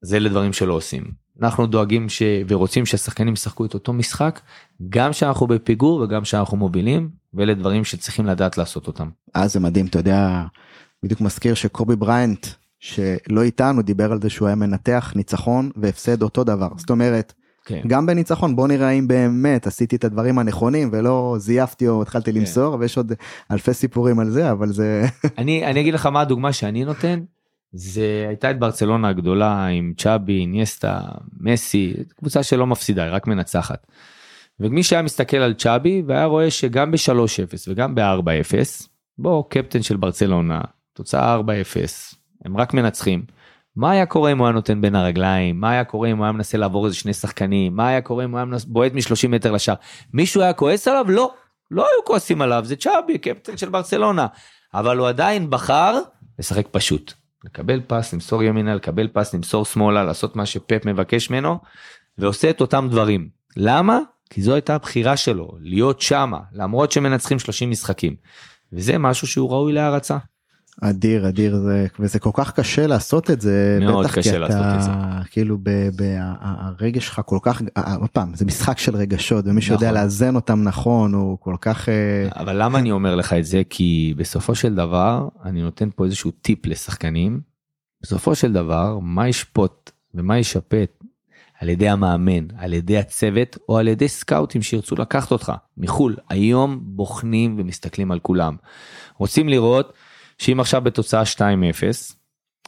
[0.03, 1.05] זה אלה דברים שלא עושים.
[1.43, 2.23] אנחנו דואגים ש...
[2.49, 4.41] ורוצים שהשחקנים ישחקו את אותו משחק
[4.89, 9.09] גם שאנחנו בפיגור וגם שאנחנו מובילים ואלה דברים שצריכים לדעת לעשות אותם.
[9.37, 10.43] אה, זה מדהים אתה יודע
[11.03, 12.47] בדיוק מזכיר שקובי בריינט
[12.81, 17.33] שלא איתנו דיבר על זה שהוא היה מנתח ניצחון והפסד אותו דבר זאת אומרת
[17.65, 17.81] כן.
[17.87, 22.39] גם בניצחון בוא נראה אם באמת עשיתי את הדברים הנכונים ולא זייפתי או התחלתי כן.
[22.39, 23.13] למסור ויש עוד
[23.51, 25.07] אלפי סיפורים על זה אבל זה
[25.39, 27.21] אני אני אגיד לך מה הדוגמה שאני נותן
[27.73, 31.01] זה הייתה את ברצלונה הגדולה עם צ'אבי איניאסטה
[31.41, 33.87] מסי קבוצה שלא מפסידה היא רק מנצחת.
[34.61, 38.87] ומי שהיה מסתכל על צ'אבי והיה רואה שגם ב-3-0 וגם ב-4-0
[39.19, 40.61] בוא קפטן של ברצלונה
[40.93, 41.41] תוצאה 4-0
[42.45, 43.25] הם רק מנצחים.
[43.77, 45.61] מה היה קורה אם הוא היה נותן בין הרגליים?
[45.61, 47.77] מה היה קורה אם הוא היה מנסה לעבור איזה שני שחקנים?
[47.77, 49.75] מה היה קורה אם הוא היה בועט מ-30 מטר לשער?
[50.13, 51.07] מישהו היה כועס עליו?
[51.09, 51.35] לא.
[51.71, 54.27] לא היו כועסים עליו זה צ'אבי קפטן של ברצלונה.
[54.75, 55.99] אבל הוא עדיין בחר
[56.39, 57.13] לשחק פשוט.
[57.45, 61.59] לקבל פס למסור ימינה לקבל פס למסור שמאלה לעשות מה שפפ מבקש ממנו
[62.19, 63.29] ועושה את אותם דברים.
[63.57, 63.99] למה?
[64.31, 68.17] כי זו הייתה הבחירה שלו להיות שמה למרות שמנצחים 30 משחקים.
[68.73, 70.19] וזה משהו שהוא ראוי להערצה.
[70.81, 74.77] אדיר אדיר זה וזה כל כך קשה לעשות את זה מאוד בטח קשה לעשות אתה,
[74.77, 74.91] את זה
[75.31, 75.59] כאילו
[76.41, 77.63] הרגש שלך כל כך
[78.01, 80.03] עוד פעם זה משחק של רגשות ומי שיודע נכון.
[80.03, 84.15] לאזן אותם נכון הוא כל כך אה, אבל למה אני אומר לך את זה כי
[84.17, 87.41] בסופו של דבר אני נותן פה איזשהו טיפ לשחקנים
[88.03, 91.05] בסופו של דבר מה ישפוט ומה ישפט
[91.61, 96.81] על ידי המאמן על ידי הצוות או על ידי סקאוטים שירצו לקחת אותך מחול היום
[96.83, 98.57] בוחנים ומסתכלים על כולם
[99.19, 99.93] רוצים לראות.
[100.39, 101.41] שאם עכשיו בתוצאה 2-0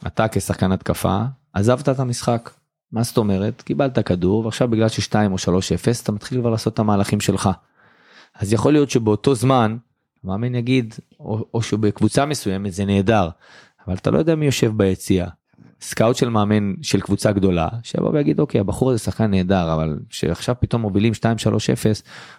[0.07, 1.21] אתה כשחקן התקפה
[1.53, 2.49] עזבת את המשחק
[2.91, 3.61] מה זאת אומרת?
[3.61, 7.49] קיבלת כדור ועכשיו בגלל ש2 או 3-0 אתה מתחיל כבר לעשות את המהלכים שלך.
[8.35, 9.77] אז יכול להיות שבאותו זמן
[10.23, 13.29] המאמן יגיד או, או שבקבוצה מסוימת זה נהדר
[13.87, 15.27] אבל אתה לא יודע מי יושב ביציע.
[15.81, 20.55] סקאוט של מאמן של קבוצה גדולה שיבוא ויגיד אוקיי הבחור הזה שחקן נהדר אבל שעכשיו
[20.59, 21.25] פתאום מובילים 2-3-0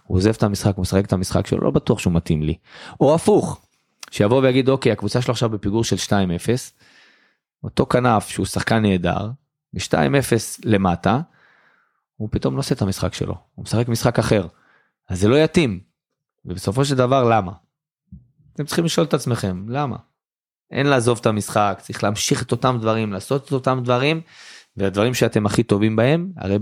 [0.06, 2.54] הוא עוזב את המשחק משחק את המשחק שלו לא בטוח שהוא מתאים לי.
[3.00, 3.65] או הפוך
[4.10, 6.10] שיבוא ויגיד אוקיי הקבוצה שלו עכשיו בפיגור של 2-0
[7.64, 9.30] אותו כנף שהוא שחקן נהדר
[9.72, 11.20] ב-2-0 למטה
[12.16, 14.46] הוא פתאום לא עושה את המשחק שלו הוא משחק משחק אחר
[15.08, 15.80] אז זה לא יתאים.
[16.44, 17.52] ובסופו של דבר למה?
[18.54, 19.96] אתם צריכים לשאול את עצמכם למה.
[20.70, 24.20] אין לעזוב את המשחק צריך להמשיך את אותם דברים לעשות את אותם דברים
[24.76, 26.58] והדברים שאתם הכי טובים בהם הרי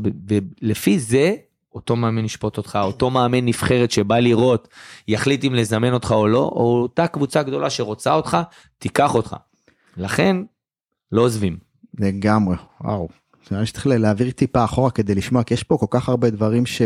[0.60, 1.34] לפי זה
[1.74, 4.68] אותו מאמן ישפוט אותך אותו מאמן נבחרת שבא לראות
[5.08, 8.38] יחליט אם לזמן אותך או לא או אותה קבוצה גדולה שרוצה אותך
[8.78, 9.36] תיקח אותך.
[9.96, 10.36] לכן
[11.12, 11.56] לא עוזבים.
[11.98, 13.08] לגמרי וואו.
[13.50, 16.66] נראה לי שצריך להעביר טיפה אחורה כדי לשמוע כי יש פה כל כך הרבה דברים
[16.66, 16.82] ש...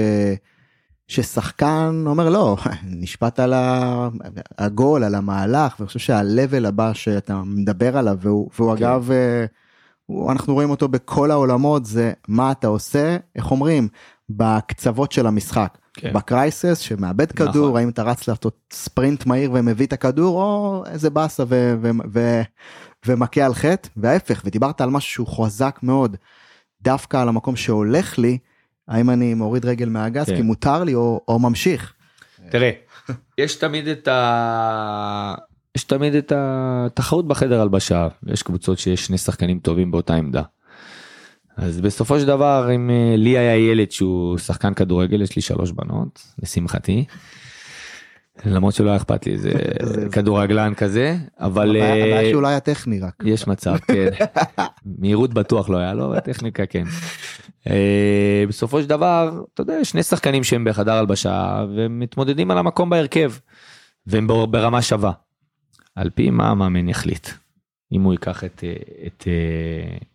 [1.08, 3.54] ששחקן אומר לא נשפט על
[4.58, 8.84] הגול על המהלך ואני חושב שהלבל הבא שאתה מדבר עליו והוא, והוא כן.
[8.84, 9.46] אגב אה,
[10.30, 13.88] אנחנו רואים אותו בכל העולמות זה מה אתה עושה איך אומרים
[14.30, 16.12] בקצוות של המשחק כן.
[16.12, 17.52] בקרייסס שמאבד נכון.
[17.52, 21.90] כדור האם אתה רץ לעשות ספרינט מהיר ומביא את הכדור או איזה באסה ו- ו-
[22.12, 22.42] ו-
[23.06, 26.16] ומכה על חטא וההפך ודיברת על משהו שהוא חזק מאוד
[26.82, 28.38] דווקא על המקום שהולך לי.
[28.88, 30.36] האם אני מוריד רגל מהגז כן.
[30.36, 31.92] כי מותר לי או, או ממשיך.
[32.50, 32.70] תראה,
[33.38, 35.34] יש תמיד את ה...
[35.76, 40.42] יש תמיד את התחרות בחדר הלבשה, יש קבוצות שיש שני שחקנים טובים באותה עמדה.
[41.58, 45.70] אז בסופו של דבר אם אה, לי היה ילד שהוא שחקן כדורגל יש לי שלוש
[45.70, 47.04] בנות לשמחתי.
[48.46, 49.50] למרות שלא היה אכפת לי איזה
[50.12, 54.08] כדורגלן כזה אבל הבעיה אה, שאולי היה טכני רק יש מצב כן
[54.98, 56.84] מהירות בטוח לא היה לו טכניקה כן.
[57.70, 63.32] אה, בסופו של דבר אתה יודע שני שחקנים שהם בחדר הלבשה ומתמודדים על המקום בהרכב
[64.06, 65.12] והם ברמה שווה.
[65.94, 67.28] על פי מה המאמן יחליט
[67.92, 68.64] אם הוא ייקח את,
[69.06, 69.28] את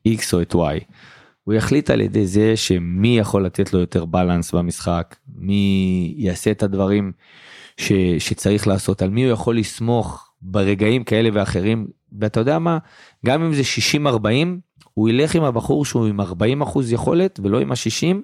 [0.07, 0.83] x או את y.
[1.43, 6.63] הוא יחליט על ידי זה שמי יכול לתת לו יותר בלנס במשחק מי יעשה את
[6.63, 7.11] הדברים
[7.77, 11.87] ש, שצריך לעשות, על מי הוא יכול לסמוך ברגעים כאלה ואחרים,
[12.19, 12.77] ואתה יודע מה,
[13.25, 13.61] גם אם זה
[13.95, 14.05] 60-40,
[14.93, 18.15] הוא ילך עם הבחור שהוא עם 40 אחוז יכולת ולא עם ה-60,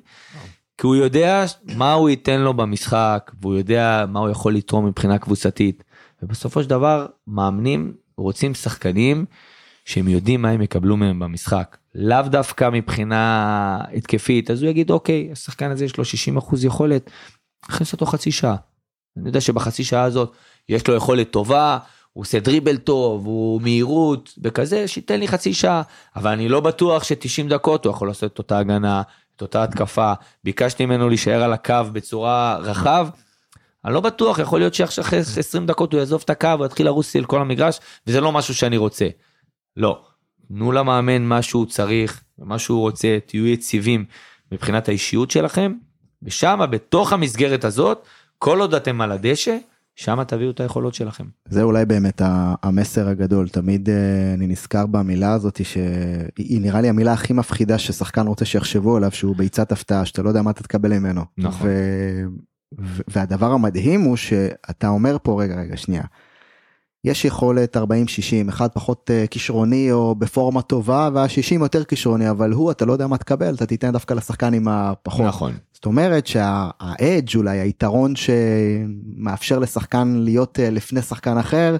[0.77, 5.17] כי הוא יודע מה הוא ייתן לו במשחק, והוא יודע מה הוא יכול לתרום מבחינה
[5.17, 5.83] קבוצתית.
[6.23, 9.25] ובסופו של דבר, מאמנים רוצים שחקנים
[9.89, 11.77] שהם יודעים מה הם יקבלו מהם במשחק.
[11.95, 17.11] לאו דווקא מבחינה התקפית, אז הוא יגיד, אוקיי, השחקן הזה יש לו 60 אחוז יכולת,
[17.69, 18.55] נכנס אותו חצי שעה.
[19.17, 20.31] אני יודע שבחצי שעה הזאת
[20.69, 21.77] יש לו יכולת טובה,
[22.13, 25.81] הוא עושה דריבל טוב, הוא מהירות וכזה, שייתן לי חצי שעה,
[26.15, 29.01] אבל אני לא בטוח ש-90 דקות הוא יכול לעשות את אותה הגנה,
[29.35, 33.07] את אותה התקפה, ביקשתי ממנו להישאר על הקו בצורה רחב.
[33.85, 37.15] אני לא בטוח, יכול להיות שעכשיו אחרי 20 דקות הוא יעזוב את הקו ויתחיל לרוץ
[37.15, 39.07] לי לכל המגרש, וזה לא משהו שאני רוצה.
[39.79, 40.01] לא.
[40.47, 44.05] תנו למאמן מה שהוא צריך, מה שהוא רוצה, תהיו יציבים
[44.51, 45.73] מבחינת האישיות שלכם,
[46.23, 48.05] ושם בתוך המסגרת הזאת
[48.37, 49.57] כל עוד אתם על הדשא,
[49.95, 51.25] שם תביאו את היכולות שלכם.
[51.49, 52.21] זה אולי באמת
[52.63, 58.27] המסר הגדול, תמיד אה, אני נזכר במילה הזאת שהיא נראה לי המילה הכי מפחידה ששחקן
[58.27, 61.21] רוצה שיחשבו עליו שהוא ביצת הפתעה שאתה לא יודע מה אתה תקבל ממנו.
[61.37, 61.67] נכון.
[61.67, 62.23] ו...
[63.07, 66.03] והדבר המדהים הוא שאתה אומר פה רגע רגע שנייה.
[67.03, 67.79] יש יכולת 40-60
[68.49, 73.07] אחד פחות uh, כישרוני או בפורמה טובה וה-60 יותר כישרוני אבל הוא אתה לא יודע
[73.07, 75.25] מה תקבל אתה תיתן דווקא לשחקן עם הפחות.
[75.25, 75.53] נכון.
[75.73, 81.77] זאת אומרת שהאדג' אולי היתרון שמאפשר לשחקן להיות uh, לפני שחקן אחר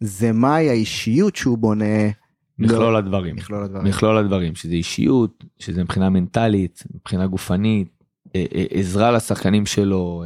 [0.00, 2.08] זה מהי האישיות שהוא בונה.
[2.58, 3.36] מכלול לא, הדברים.
[3.36, 3.86] מכלול הדברים.
[3.86, 7.99] מכלול הדברים שזה אישיות שזה מבחינה מנטלית מבחינה גופנית אה,
[8.70, 10.24] עזרה לשחקנים שלו,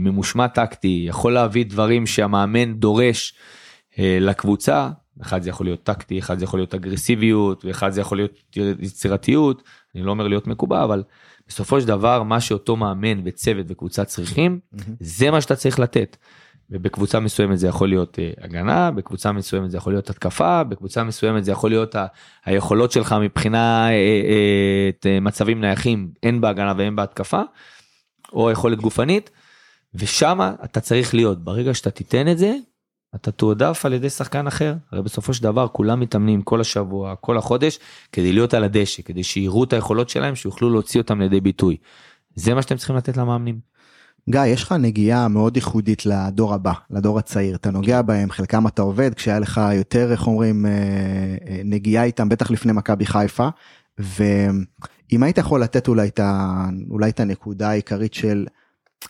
[0.00, 3.34] ממושמע טקטי, יכול להביא דברים שהמאמן דורש
[3.98, 4.88] לקבוצה,
[5.22, 9.62] אחד זה יכול להיות טקטי, אחד זה יכול להיות אגרסיביות, ואחד זה יכול להיות יצירתיות,
[9.94, 11.02] אני לא אומר להיות מקובע, אבל
[11.48, 14.58] בסופו של דבר מה שאותו מאמן וצוות וקבוצה צריכים,
[15.00, 16.16] זה מה שאתה צריך לתת.
[16.70, 21.44] ובקבוצה מסוימת זה יכול להיות uh, הגנה, בקבוצה מסוימת זה יכול להיות התקפה, בקבוצה מסוימת
[21.44, 22.06] זה יכול להיות ה-
[22.44, 27.42] היכולות שלך מבחינה uh, uh, מצבים נייחים, הן בהגנה והן בהתקפה,
[28.32, 29.30] או יכולת גופנית,
[29.94, 32.54] ושם אתה צריך להיות, ברגע שאתה תיתן את זה,
[33.14, 37.38] אתה תועדף על ידי שחקן אחר, הרי בסופו של דבר כולם מתאמנים כל השבוע, כל
[37.38, 37.78] החודש,
[38.12, 41.76] כדי להיות על הדשא, כדי שיראו את היכולות שלהם, שיוכלו להוציא אותם לידי ביטוי.
[42.34, 43.60] זה מה שאתם צריכים לתת למאמנים.
[44.30, 48.82] גיא, יש לך נגיעה מאוד ייחודית לדור הבא, לדור הצעיר, אתה נוגע בהם, חלקם אתה
[48.82, 50.70] עובד, כשהיה לך יותר, איך אומרים, אה,
[51.48, 53.48] אה, נגיעה איתם, בטח לפני מכבי חיפה,
[53.98, 54.64] ואם
[55.12, 58.46] אם היית יכול לתת אולי את, ה, אולי את הנקודה העיקרית של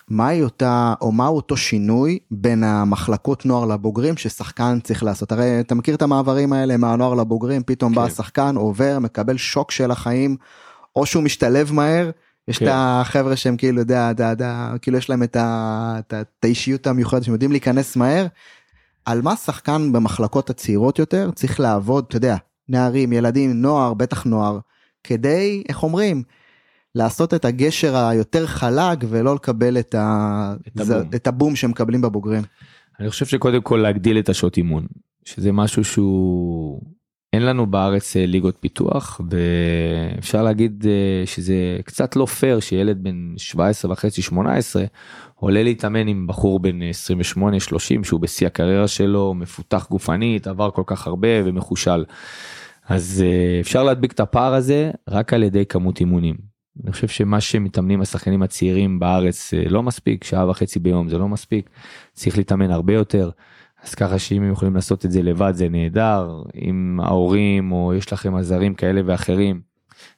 [0.08, 5.32] מהי אותה או מהו אותו שינוי בין המחלקות נוער לבוגרים ששחקן צריך לעשות?
[5.32, 7.96] הרי אתה מכיר את המעברים האלה מהנוער לבוגרים פתאום כן.
[7.96, 10.36] בא השחקן עובר מקבל שוק של החיים
[10.96, 12.10] או שהוא משתלב מהר
[12.48, 12.66] יש כן.
[12.66, 16.86] את החבר'ה שהם כאילו יודע, יודע, יודע כאילו יש להם את, ה, את, את האישיות
[16.86, 18.26] המיוחדת שהם יודעים להיכנס מהר.
[19.04, 22.36] על מה שחקן במחלקות הצעירות יותר צריך לעבוד אתה יודע
[22.68, 24.58] נערים ילדים נוער בטח נוער
[25.04, 26.22] כדי איך אומרים
[26.94, 30.54] לעשות את הגשר היותר חלק ולא לקבל את, ה...
[30.68, 31.10] את, הבום.
[31.14, 32.42] את הבום שמקבלים בבוגרים.
[33.00, 34.86] אני חושב שקודם כל להגדיל את השעות אימון
[35.24, 36.82] שזה משהו שהוא
[37.32, 43.34] אין לנו בארץ אה, ליגות פיתוח ואפשר להגיד אה, שזה קצת לא פייר שילד בן
[43.36, 44.84] 17 וחצי 18
[45.34, 50.82] עולה להתאמן עם בחור בן 28 30 שהוא בשיא הקריירה שלו מפותח גופנית עבר כל
[50.86, 52.04] כך הרבה ומחושל.
[52.88, 56.36] אז אה, אפשר להדביק את הפער הזה רק על ידי כמות אימונים.
[56.84, 61.70] אני חושב שמה שמתאמנים השחקנים הצעירים בארץ לא מספיק שעה וחצי ביום זה לא מספיק
[62.12, 63.30] צריך להתאמן הרבה יותר.
[63.82, 68.12] אז ככה שאם הם יכולים לעשות את זה לבד זה נהדר עם ההורים או יש
[68.12, 69.60] לכם עזרים כאלה ואחרים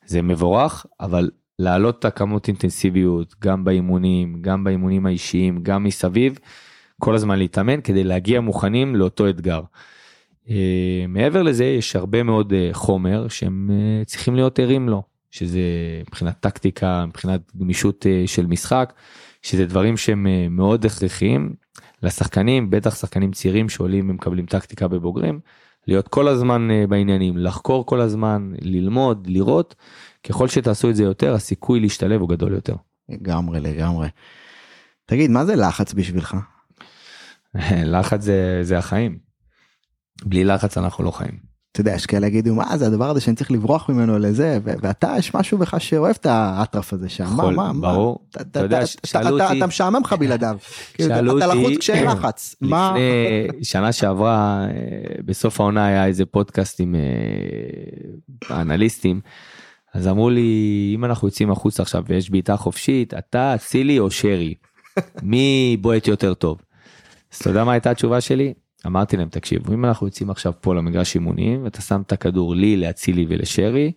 [0.06, 6.38] זה מבורך אבל להעלות את הכמות אינטנסיביות גם באימונים גם באימונים האישיים גם מסביב
[7.00, 9.62] כל הזמן להתאמן כדי להגיע מוכנים לאותו אתגר.
[10.46, 10.50] Uh,
[11.08, 15.60] מעבר לזה יש הרבה מאוד uh, חומר שהם uh, צריכים להיות ערים לו שזה
[16.08, 18.92] מבחינת טקטיקה מבחינת גמישות של משחק
[19.42, 21.52] שזה דברים שהם מאוד הכרחיים
[22.02, 25.40] לשחקנים בטח שחקנים צעירים שעולים ומקבלים טקטיקה בבוגרים
[25.86, 29.74] להיות כל הזמן אה, בעניינים לחקור כל הזמן ללמוד לראות
[30.24, 32.74] ככל שתעשו את זה יותר הסיכוי להשתלב הוא גדול יותר.
[33.08, 34.08] לגמרי לגמרי.
[35.06, 36.36] תגיד מה זה לחץ בשבילך?
[37.94, 39.18] לחץ זה זה החיים.
[40.24, 41.49] בלי לחץ אנחנו לא חיים.
[41.72, 45.14] אתה יודע, יש כאלה יגידו מה זה הדבר הזה שאני צריך לברוח ממנו לזה ואתה
[45.18, 47.36] יש משהו בך שאוהב את האטרף הזה שם.
[47.36, 48.18] מה, מה, ברור.
[48.40, 49.58] אתה, יודע, שאלו אותי.
[49.58, 50.56] אתה משעמם לך בלעדיו.
[50.94, 51.44] כאילו, שאלו אותי.
[51.44, 52.56] אתה לחוץ כשאין לחץ.
[52.62, 56.94] לפני שנה שעברה אה, בסוף העונה היה איזה פודקאסט עם
[58.50, 59.20] אה, אנליסטים.
[59.94, 64.54] אז אמרו לי אם אנחנו יוצאים החוצה עכשיו ויש בעיטה חופשית אתה אצילי או שרי
[65.22, 66.58] מי בועט יותר טוב.
[67.32, 68.54] אז אתה יודע מה הייתה התשובה שלי
[68.86, 72.76] אמרתי להם תקשיבו אם אנחנו יוצאים עכשיו פה למגרש אימונים ואתה שם את הכדור לי
[72.76, 73.92] לאצילי ולשרי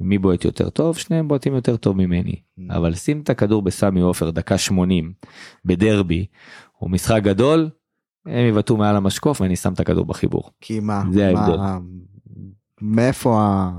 [0.00, 2.62] מי בועט יותר טוב שניהם בועטים יותר טוב ממני mm.
[2.76, 5.12] אבל שים את הכדור בסמי עופר דקה 80
[5.64, 6.26] בדרבי
[6.82, 7.70] או משחק גדול
[8.26, 10.50] הם יבעטו מעל המשקוף ואני שם את הכדור בחיבור.
[10.60, 11.02] כי מה?
[11.12, 11.58] זה ההבדל.
[12.80, 13.70] מאיפה ה...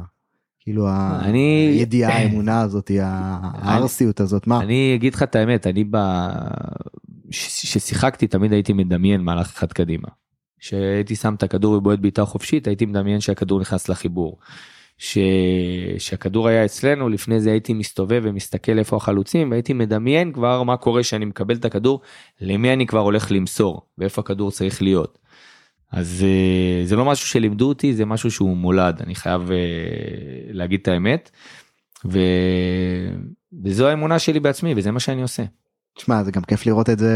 [0.60, 0.88] כאילו
[1.20, 5.98] אני הידיעה האמונה הזאת הארסיות הזאת מה אני אגיד לך את האמת אני ב...
[7.32, 10.08] ששיחקתי תמיד הייתי מדמיין מהלך אחד קדימה.
[10.62, 14.38] שהייתי שם את הכדור ובועט בעיטה חופשית הייתי מדמיין שהכדור נכנס לחיבור.
[14.98, 15.18] ש...
[15.98, 21.04] שהכדור היה אצלנו לפני זה הייתי מסתובב ומסתכל איפה החלוצים והייתי מדמיין כבר מה קורה
[21.04, 22.02] שאני מקבל את הכדור
[22.42, 25.18] למי אני כבר הולך למסור ואיפה הכדור צריך להיות.
[25.92, 29.58] אז אה, זה לא משהו שלימדו אותי זה משהו שהוא מולד אני חייב אה,
[30.52, 31.32] להגיד את האמת.
[32.06, 32.20] ו...
[33.64, 35.44] וזו האמונה שלי בעצמי וזה מה שאני עושה.
[35.96, 37.16] תשמע זה גם כיף לראות את זה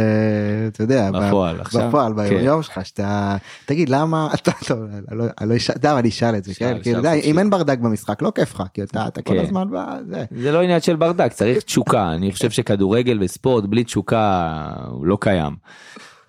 [0.67, 2.63] אתה יודע בפועל עכשיו בפועל ביום כן.
[2.63, 4.79] שלך שאתה תגיד למה אתה טוב
[5.11, 8.55] לא, לא אשאל אני אשאל את זה כן כאילו אם אין ברדק במשחק לא כיף
[8.55, 9.39] לך כי אתה כל כן.
[9.39, 14.67] הזמן בזה זה לא עניין של ברדק צריך תשוקה אני חושב שכדורגל וספורט בלי תשוקה
[14.87, 15.55] הוא לא קיים.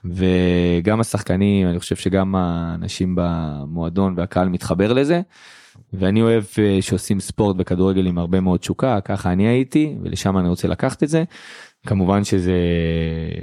[0.04, 5.20] וגם השחקנים אני חושב שגם האנשים במועדון והקהל מתחבר לזה.
[5.92, 10.48] ואני אוהב אה, שעושים ספורט בכדורגל עם הרבה מאוד תשוקה ככה אני הייתי ולשם אני
[10.48, 11.24] רוצה לקחת את זה.
[11.86, 12.54] כמובן שזה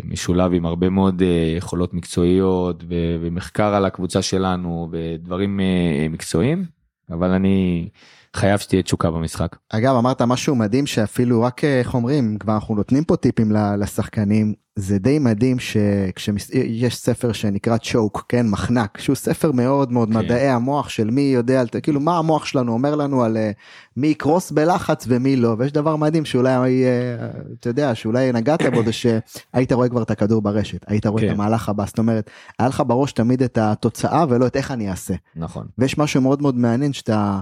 [0.04, 2.84] משולב עם הרבה מאוד אה, יכולות מקצועיות
[3.22, 6.66] ומחקר על הקבוצה שלנו ודברים אה, מקצועיים
[7.12, 7.90] אבל אני
[8.36, 9.56] חייב שתהיה תשוקה במשחק.
[9.70, 15.00] אגב אמרת משהו מדהים שאפילו רק איך אומרים כבר אנחנו נותנים פה טיפים לשחקנים זה
[15.00, 20.18] די מדהים שכשיש ספר שנקרא צ'וק כן מחנק שהוא ספר מאוד מאוד כן.
[20.18, 23.52] מדעי המוח של מי יודע כאילו מה המוח שלנו אומר לנו על אה,
[23.98, 28.84] מי יקרוס בלחץ ומי לא ויש דבר מדהים שאולי אה, אתה יודע שאולי נגעת בו
[28.84, 31.28] זה שהיית רואה כבר את הכדור ברשת היית רואה כן.
[31.28, 34.90] את המהלך הבא זאת אומרת היה לך בראש תמיד את התוצאה ולא את איך אני
[34.90, 37.40] אעשה נכון ויש משהו מאוד מאוד מעניין שאתה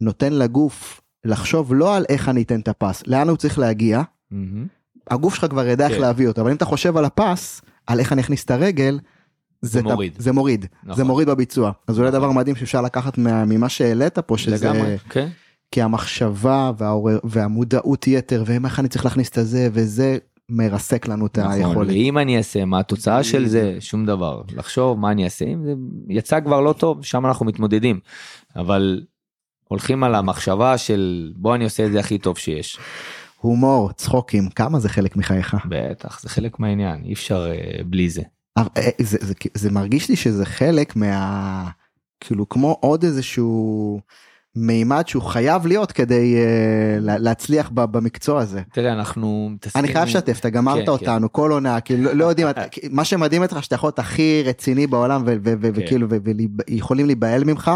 [0.00, 4.02] נותן לגוף לחשוב לא על איך אני אתן את הפס לאן הוא צריך להגיע.
[4.32, 4.83] Mm-hmm.
[5.10, 6.00] הגוף שלך כבר ידע איך כן.
[6.00, 8.98] להביא אותו אבל אם אתה חושב על הפס על איך אני אכניס את הרגל.
[9.62, 10.96] זה מוריד זה מוריד נכון.
[10.96, 12.20] זה מוריד בביצוע אז אולי נכון.
[12.20, 15.28] דבר מדהים שאפשר לקחת ממה שהעלית פה שזה לגמרי, כן.
[15.70, 21.38] כי המחשבה והעורר והמודעות יתר ואיך אני צריך להכניס את זה וזה מרסק לנו את
[21.38, 21.90] נכון, היכולת.
[21.90, 25.74] אם אני אעשה מה התוצאה של זה שום דבר לחשוב מה אני אעשה אם זה
[26.08, 28.00] יצא כבר לא טוב שם אנחנו מתמודדים
[28.56, 29.02] אבל
[29.68, 32.78] הולכים על המחשבה של בוא אני עושה את זה הכי טוב שיש.
[33.44, 35.56] הומור, צחוקים, כמה זה חלק מחייך?
[35.68, 38.22] בטח, זה חלק מהעניין, אי אפשר אה, בלי זה.
[38.58, 41.68] אה, אה, זה, זה, זה מרגיש לי שזה חלק מה...
[42.20, 44.00] כאילו כמו עוד איזשהו
[44.56, 48.62] מימד שהוא חייב להיות כדי uh, להצליח ב, במקצוע הזה.
[48.72, 49.84] תראה אנחנו מתעסקים...
[49.84, 51.32] אני חייב לשתף אתה גמרת כן, אותנו כן.
[51.32, 52.48] כל עונה כאילו לא, לא יודעים
[52.90, 55.38] מה שמדהים אותך שאתה יכול להיות הכי רציני בעולם כן.
[55.60, 56.08] וכאילו
[56.68, 57.70] ויכולים להיבהל ממך.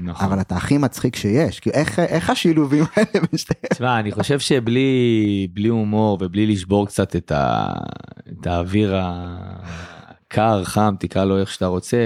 [0.00, 0.26] נכון.
[0.26, 3.26] אבל אתה הכי מצחיק שיש כי איך איך השילובים האלה.
[3.72, 7.72] תשמע אני חושב שבלי בלי הומור ובלי לשבור קצת את, ה,
[8.32, 8.94] את האוויר
[10.28, 11.96] קר חם תקרא לו איך שאתה רוצה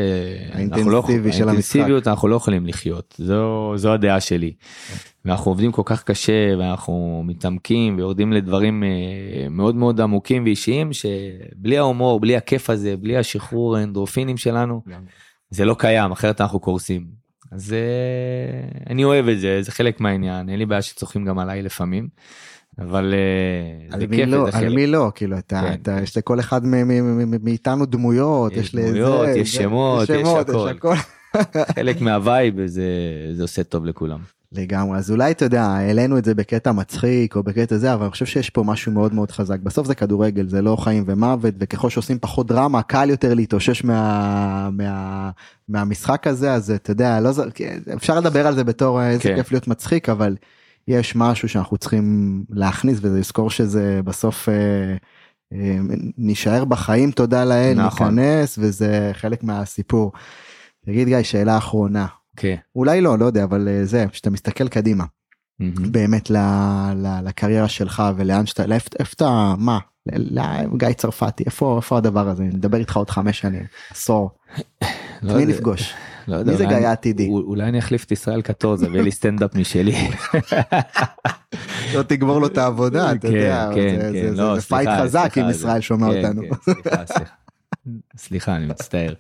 [0.53, 4.53] האינטנסיבי לא, של האינטנסיביות אנחנו לא יכולים לחיות זו זו הדעה שלי.
[5.25, 11.79] ואנחנו עובדים כל כך קשה ואנחנו מתעמקים ויורדים לדברים אה, מאוד מאוד עמוקים ואישיים שבלי
[11.79, 14.83] ההומור בלי הכיף הזה בלי השחרור האנדרופינים שלנו
[15.51, 17.20] זה לא קיים אחרת אנחנו קורסים.
[17.53, 21.63] אז אה, אני אוהב את זה זה חלק מהעניין אין לי בעיה שצוחקים גם עליי
[21.63, 22.09] לפעמים.
[22.79, 23.15] אבל
[23.93, 25.73] אה, זה כיף, לא, על מי לא כאילו אתה, כן.
[25.83, 26.61] אתה יש לכל אחד
[27.43, 30.95] מאיתנו דמויות יש דמויות יש שמות יש הכל
[31.75, 32.85] חלק מהווייב זה
[33.33, 34.40] זה עושה טוב לכולם.
[34.53, 38.11] לגמרי אז אולי אתה יודע העלינו את זה בקטע מצחיק או בקטע זה אבל אני
[38.11, 41.91] חושב שיש פה משהו מאוד מאוד חזק בסוף זה כדורגל זה לא חיים ומוות וככל
[41.91, 45.31] שעושים פחות דרמה קל יותר להתאושש מה, מה,
[45.69, 47.31] מהמשחק הזה אז אתה יודע לא
[47.97, 49.37] אפשר לדבר על זה בתור איזה כן.
[49.37, 50.37] כיף להיות מצחיק אבל.
[50.89, 54.55] יש משהו שאנחנו צריכים להכניס וזה לזכור שזה בסוף אה,
[55.53, 55.79] אה,
[56.19, 58.19] נשאר בחיים תודה לאל נכון.
[58.19, 60.13] ניכנס וזה חלק מהסיפור.
[60.87, 62.07] תגיד גיא שאלה אחרונה.
[62.41, 62.57] כן.
[62.77, 65.05] אולי לא לא יודע אבל אה, זה שאתה מסתכל קדימה.
[65.05, 65.89] Mm-hmm.
[65.91, 66.37] באמת ל,
[66.97, 68.65] ל, לקריירה שלך ולאן שאתה
[68.99, 69.79] איפה אתה מה
[70.77, 74.31] גיא צרפתי איפה איפה הדבר הזה נדבר איתך עוד חמש שנים עשור.
[75.23, 75.95] את מי נפגוש.
[76.29, 77.29] לא יודע, מי זה גיא העתידי?
[77.29, 79.95] אולי אני אחליף את ישראל קטורזה ויהיה לי סטנדאפ משלי.
[81.95, 85.51] לא תגמור לו את העבודה, אתה כן, יודע, כן, כן, זה לא, פייט חזק אם
[85.51, 86.43] ישראל שומע אותנו.
[88.17, 89.15] סליחה, אני מצטער.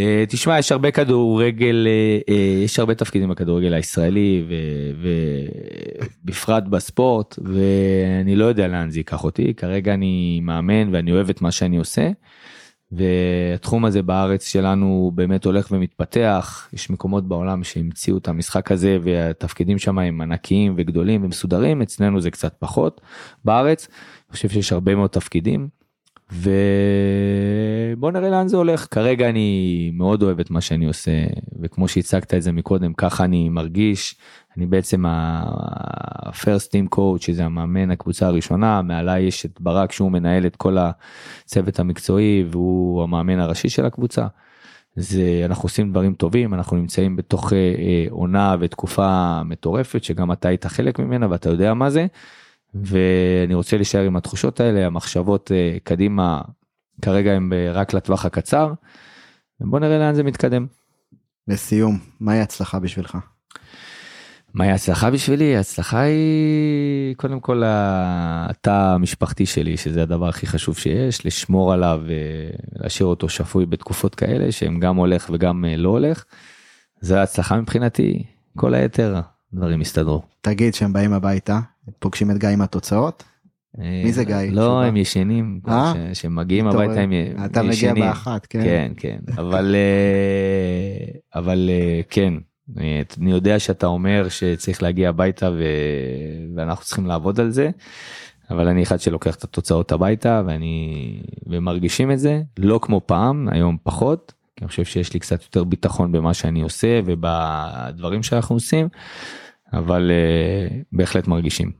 [0.00, 4.44] אה, תשמע, יש הרבה כדורגל, אה, אה, יש הרבה תפקידים בכדורגל הישראלי
[6.24, 9.54] ובפרט בספורט, ואני לא יודע לאן זה ייקח אותי.
[9.54, 12.10] כרגע אני מאמן ואני אוהב את מה שאני עושה.
[12.92, 19.78] והתחום הזה בארץ שלנו באמת הולך ומתפתח יש מקומות בעולם שהמציאו את המשחק הזה והתפקידים
[19.78, 23.00] שם הם ענקיים וגדולים ומסודרים אצלנו זה קצת פחות
[23.44, 23.88] בארץ.
[23.90, 25.68] אני חושב שיש הרבה מאוד תפקידים
[26.32, 31.10] ובוא נראה לאן זה הולך כרגע אני מאוד אוהב את מה שאני עושה
[31.62, 34.16] וכמו שהצגת את זה מקודם ככה אני מרגיש
[34.56, 40.46] אני בעצם ה-first team coach שזה המאמן הקבוצה הראשונה מעליי יש את ברק שהוא מנהל
[40.46, 44.26] את כל הצוות המקצועי והוא המאמן הראשי של הקבוצה.
[44.96, 50.48] זה אנחנו עושים דברים טובים אנחנו נמצאים בתוך אה, אה, עונה ותקופה מטורפת שגם אתה
[50.48, 52.06] היית חלק ממנה ואתה יודע מה זה.
[52.74, 56.40] ואני רוצה להישאר עם התחושות האלה המחשבות אה, קדימה
[57.02, 58.72] כרגע הם רק לטווח הקצר.
[59.60, 60.66] בוא נראה לאן זה מתקדם.
[61.48, 63.18] לסיום מהי הצלחה בשבילך?
[64.54, 65.56] מהי הצלחה בשבילי?
[65.56, 73.06] הצלחה היא קודם כל התא המשפחתי שלי שזה הדבר הכי חשוב שיש לשמור עליו ולהשאיר
[73.06, 76.24] אותו שפוי בתקופות כאלה שהם גם הולך וגם אה, לא הולך.
[77.00, 78.22] זה ההצלחה מבחינתי
[78.56, 79.20] כל היתר
[79.54, 80.22] דברים יסתדרו.
[80.40, 81.60] תגיד שהם באים הביתה
[81.98, 83.24] פוגשים את גיא עם התוצאות?
[83.78, 84.36] אה, מי זה גיא?
[84.50, 85.94] לא הם ישנים אה?
[86.12, 87.44] שמגיעים הביתה הם ישנים.
[87.44, 89.76] אתה מגיע באחת כן כן כן אבל
[91.34, 91.70] אבל
[92.10, 92.34] כן
[93.18, 95.50] אני יודע שאתה אומר שצריך להגיע הביתה.
[96.56, 97.70] ואנחנו צריכים לעבוד על זה.
[98.50, 103.76] אבל אני אחד שלוקח את התוצאות הביתה ואני ומרגישים את זה לא כמו פעם היום
[103.82, 108.88] פחות כי אני חושב שיש לי קצת יותר ביטחון במה שאני עושה ובדברים שאנחנו עושים
[109.72, 111.70] אבל uh, בהחלט מרגישים.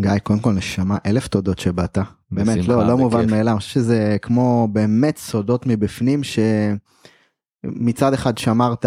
[0.00, 1.98] גיא קודם כל נשמה אלף תודות שבאת
[2.30, 6.38] באמת לא לא מובן מאליו אני חושב שזה כמו באמת סודות מבפנים ש.
[7.64, 8.86] מצד אחד שמרת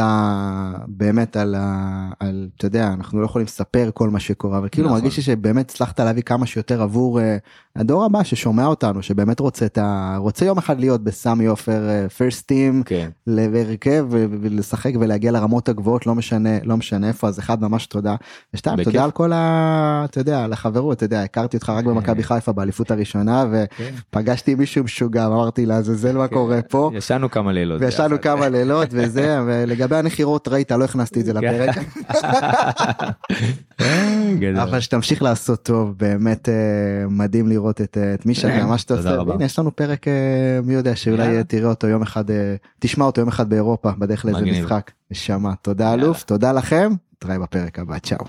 [0.88, 4.88] באמת על, ה, על אתה יודע אנחנו לא יכולים לספר כל מה שקורה אבל כאילו
[4.88, 5.00] נכון.
[5.00, 7.24] מרגיש לי שבאמת הצלחת להביא כמה שיותר עבור uh,
[7.76, 10.16] הדור הבא ששומע אותנו שבאמת רוצה את ה...
[10.18, 13.10] רוצה יום אחד להיות בסמי עופר פרסט טים כן.
[13.28, 18.16] להרכב ולשחק ולהגיע לרמות הגבוהות לא משנה לא משנה איפה אז אחד ממש תודה.
[18.54, 20.02] ושתיים תודה על כל ה...
[20.06, 23.46] אתה יודע על החברות אתה יודע הכרתי אותך רק במכבי חיפה באליפות הראשונה
[23.78, 23.92] כן.
[24.10, 26.36] ופגשתי מישהו משוגע אמרתי לעזאזל מה כן.
[26.36, 26.92] קורה פה.
[26.94, 27.82] ישנו כמה לילות.
[27.82, 31.76] וישנו כמה לילות וזה ולגבי הנחירות ראית לא הכנסתי את זה לפרק.
[34.64, 36.54] אבל שתמשיך לעשות טוב באמת אה,
[37.10, 39.22] מדהים לראות את, אה, את מי שאתה מה שאתה עושה.
[39.22, 40.14] הנה יש לנו פרק אה,
[40.64, 42.24] מי יודע שאולי תראה אותו יום אחד
[42.80, 44.92] תשמע אותו יום אחד באירופה בדרך לאיזה משחק.
[45.12, 45.54] נשמה.
[45.62, 46.24] תודה אלוף.
[46.24, 46.94] תודה לכם.
[47.16, 48.26] נתראה בפרק הבא, צ'או.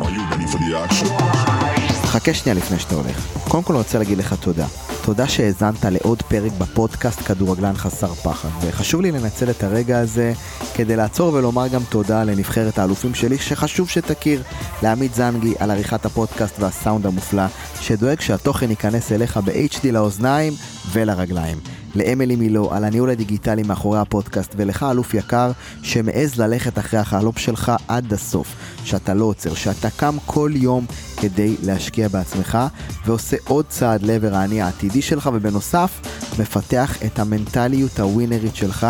[0.00, 1.71] Are you ready for the action?
[2.12, 3.26] חכה שנייה לפני שאתה הולך.
[3.48, 4.66] קודם כל רוצה להגיד לך תודה.
[5.04, 10.32] תודה שהאזנת לעוד פרק בפודקאסט כדורגלן חסר פחד, וחשוב לי לנצל את הרגע הזה
[10.74, 14.42] כדי לעצור ולומר גם תודה לנבחרת האלופים שלי, שחשוב שתכיר,
[14.82, 17.46] לעמית זנגי על עריכת הפודקאסט והסאונד המופלא,
[17.80, 20.52] שדואג שהתוכן ייכנס אליך ב-HD לאוזניים
[20.92, 21.58] ולרגליים.
[21.94, 27.72] לאמילי מילו על הניהול הדיגיטלי מאחורי הפודקאסט, ולך אלוף יקר שמעז ללכת אחרי החלום שלך
[27.88, 30.86] עד הסוף, שאתה לא עוצר, שאתה קם כל יום
[31.16, 32.58] כדי להשקיע בעצמך,
[33.06, 36.00] ועושה עוד צעד לעבר האני העתידי שלך, ובנוסף,
[36.38, 38.86] מפתח את המנטליות הווינרית שלך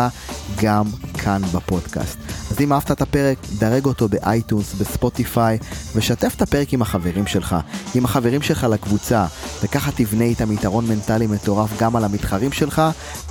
[0.61, 2.17] גם כאן בפודקאסט.
[2.51, 5.57] אז אם אהבת את הפרק, דרג אותו באייטונס, בספוטיפיי,
[5.95, 7.55] ושתף את הפרק עם החברים שלך,
[7.95, 9.25] עם החברים שלך לקבוצה,
[9.63, 12.81] וככה תבנה איתם יתרון מנטלי מטורף גם על המתחרים שלך,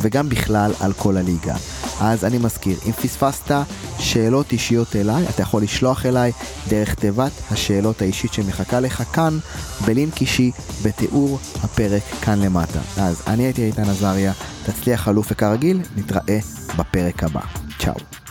[0.01, 1.55] וגם בכלל על כל הליגה.
[2.01, 3.55] אז אני מזכיר, אם פספסת
[3.99, 6.33] שאלות אישיות אליי, אתה יכול לשלוח אליי
[6.69, 9.39] דרך תיבת השאלות האישית שמחכה לך כאן,
[9.87, 10.51] בלינק אישי,
[10.83, 12.81] בתיאור הפרק כאן למטה.
[12.97, 14.33] אז אני הייתי איתן עזריה,
[14.67, 16.39] תצליח אלוף וכרגיל, נתראה
[16.77, 17.41] בפרק הבא.
[17.79, 18.22] צ'או.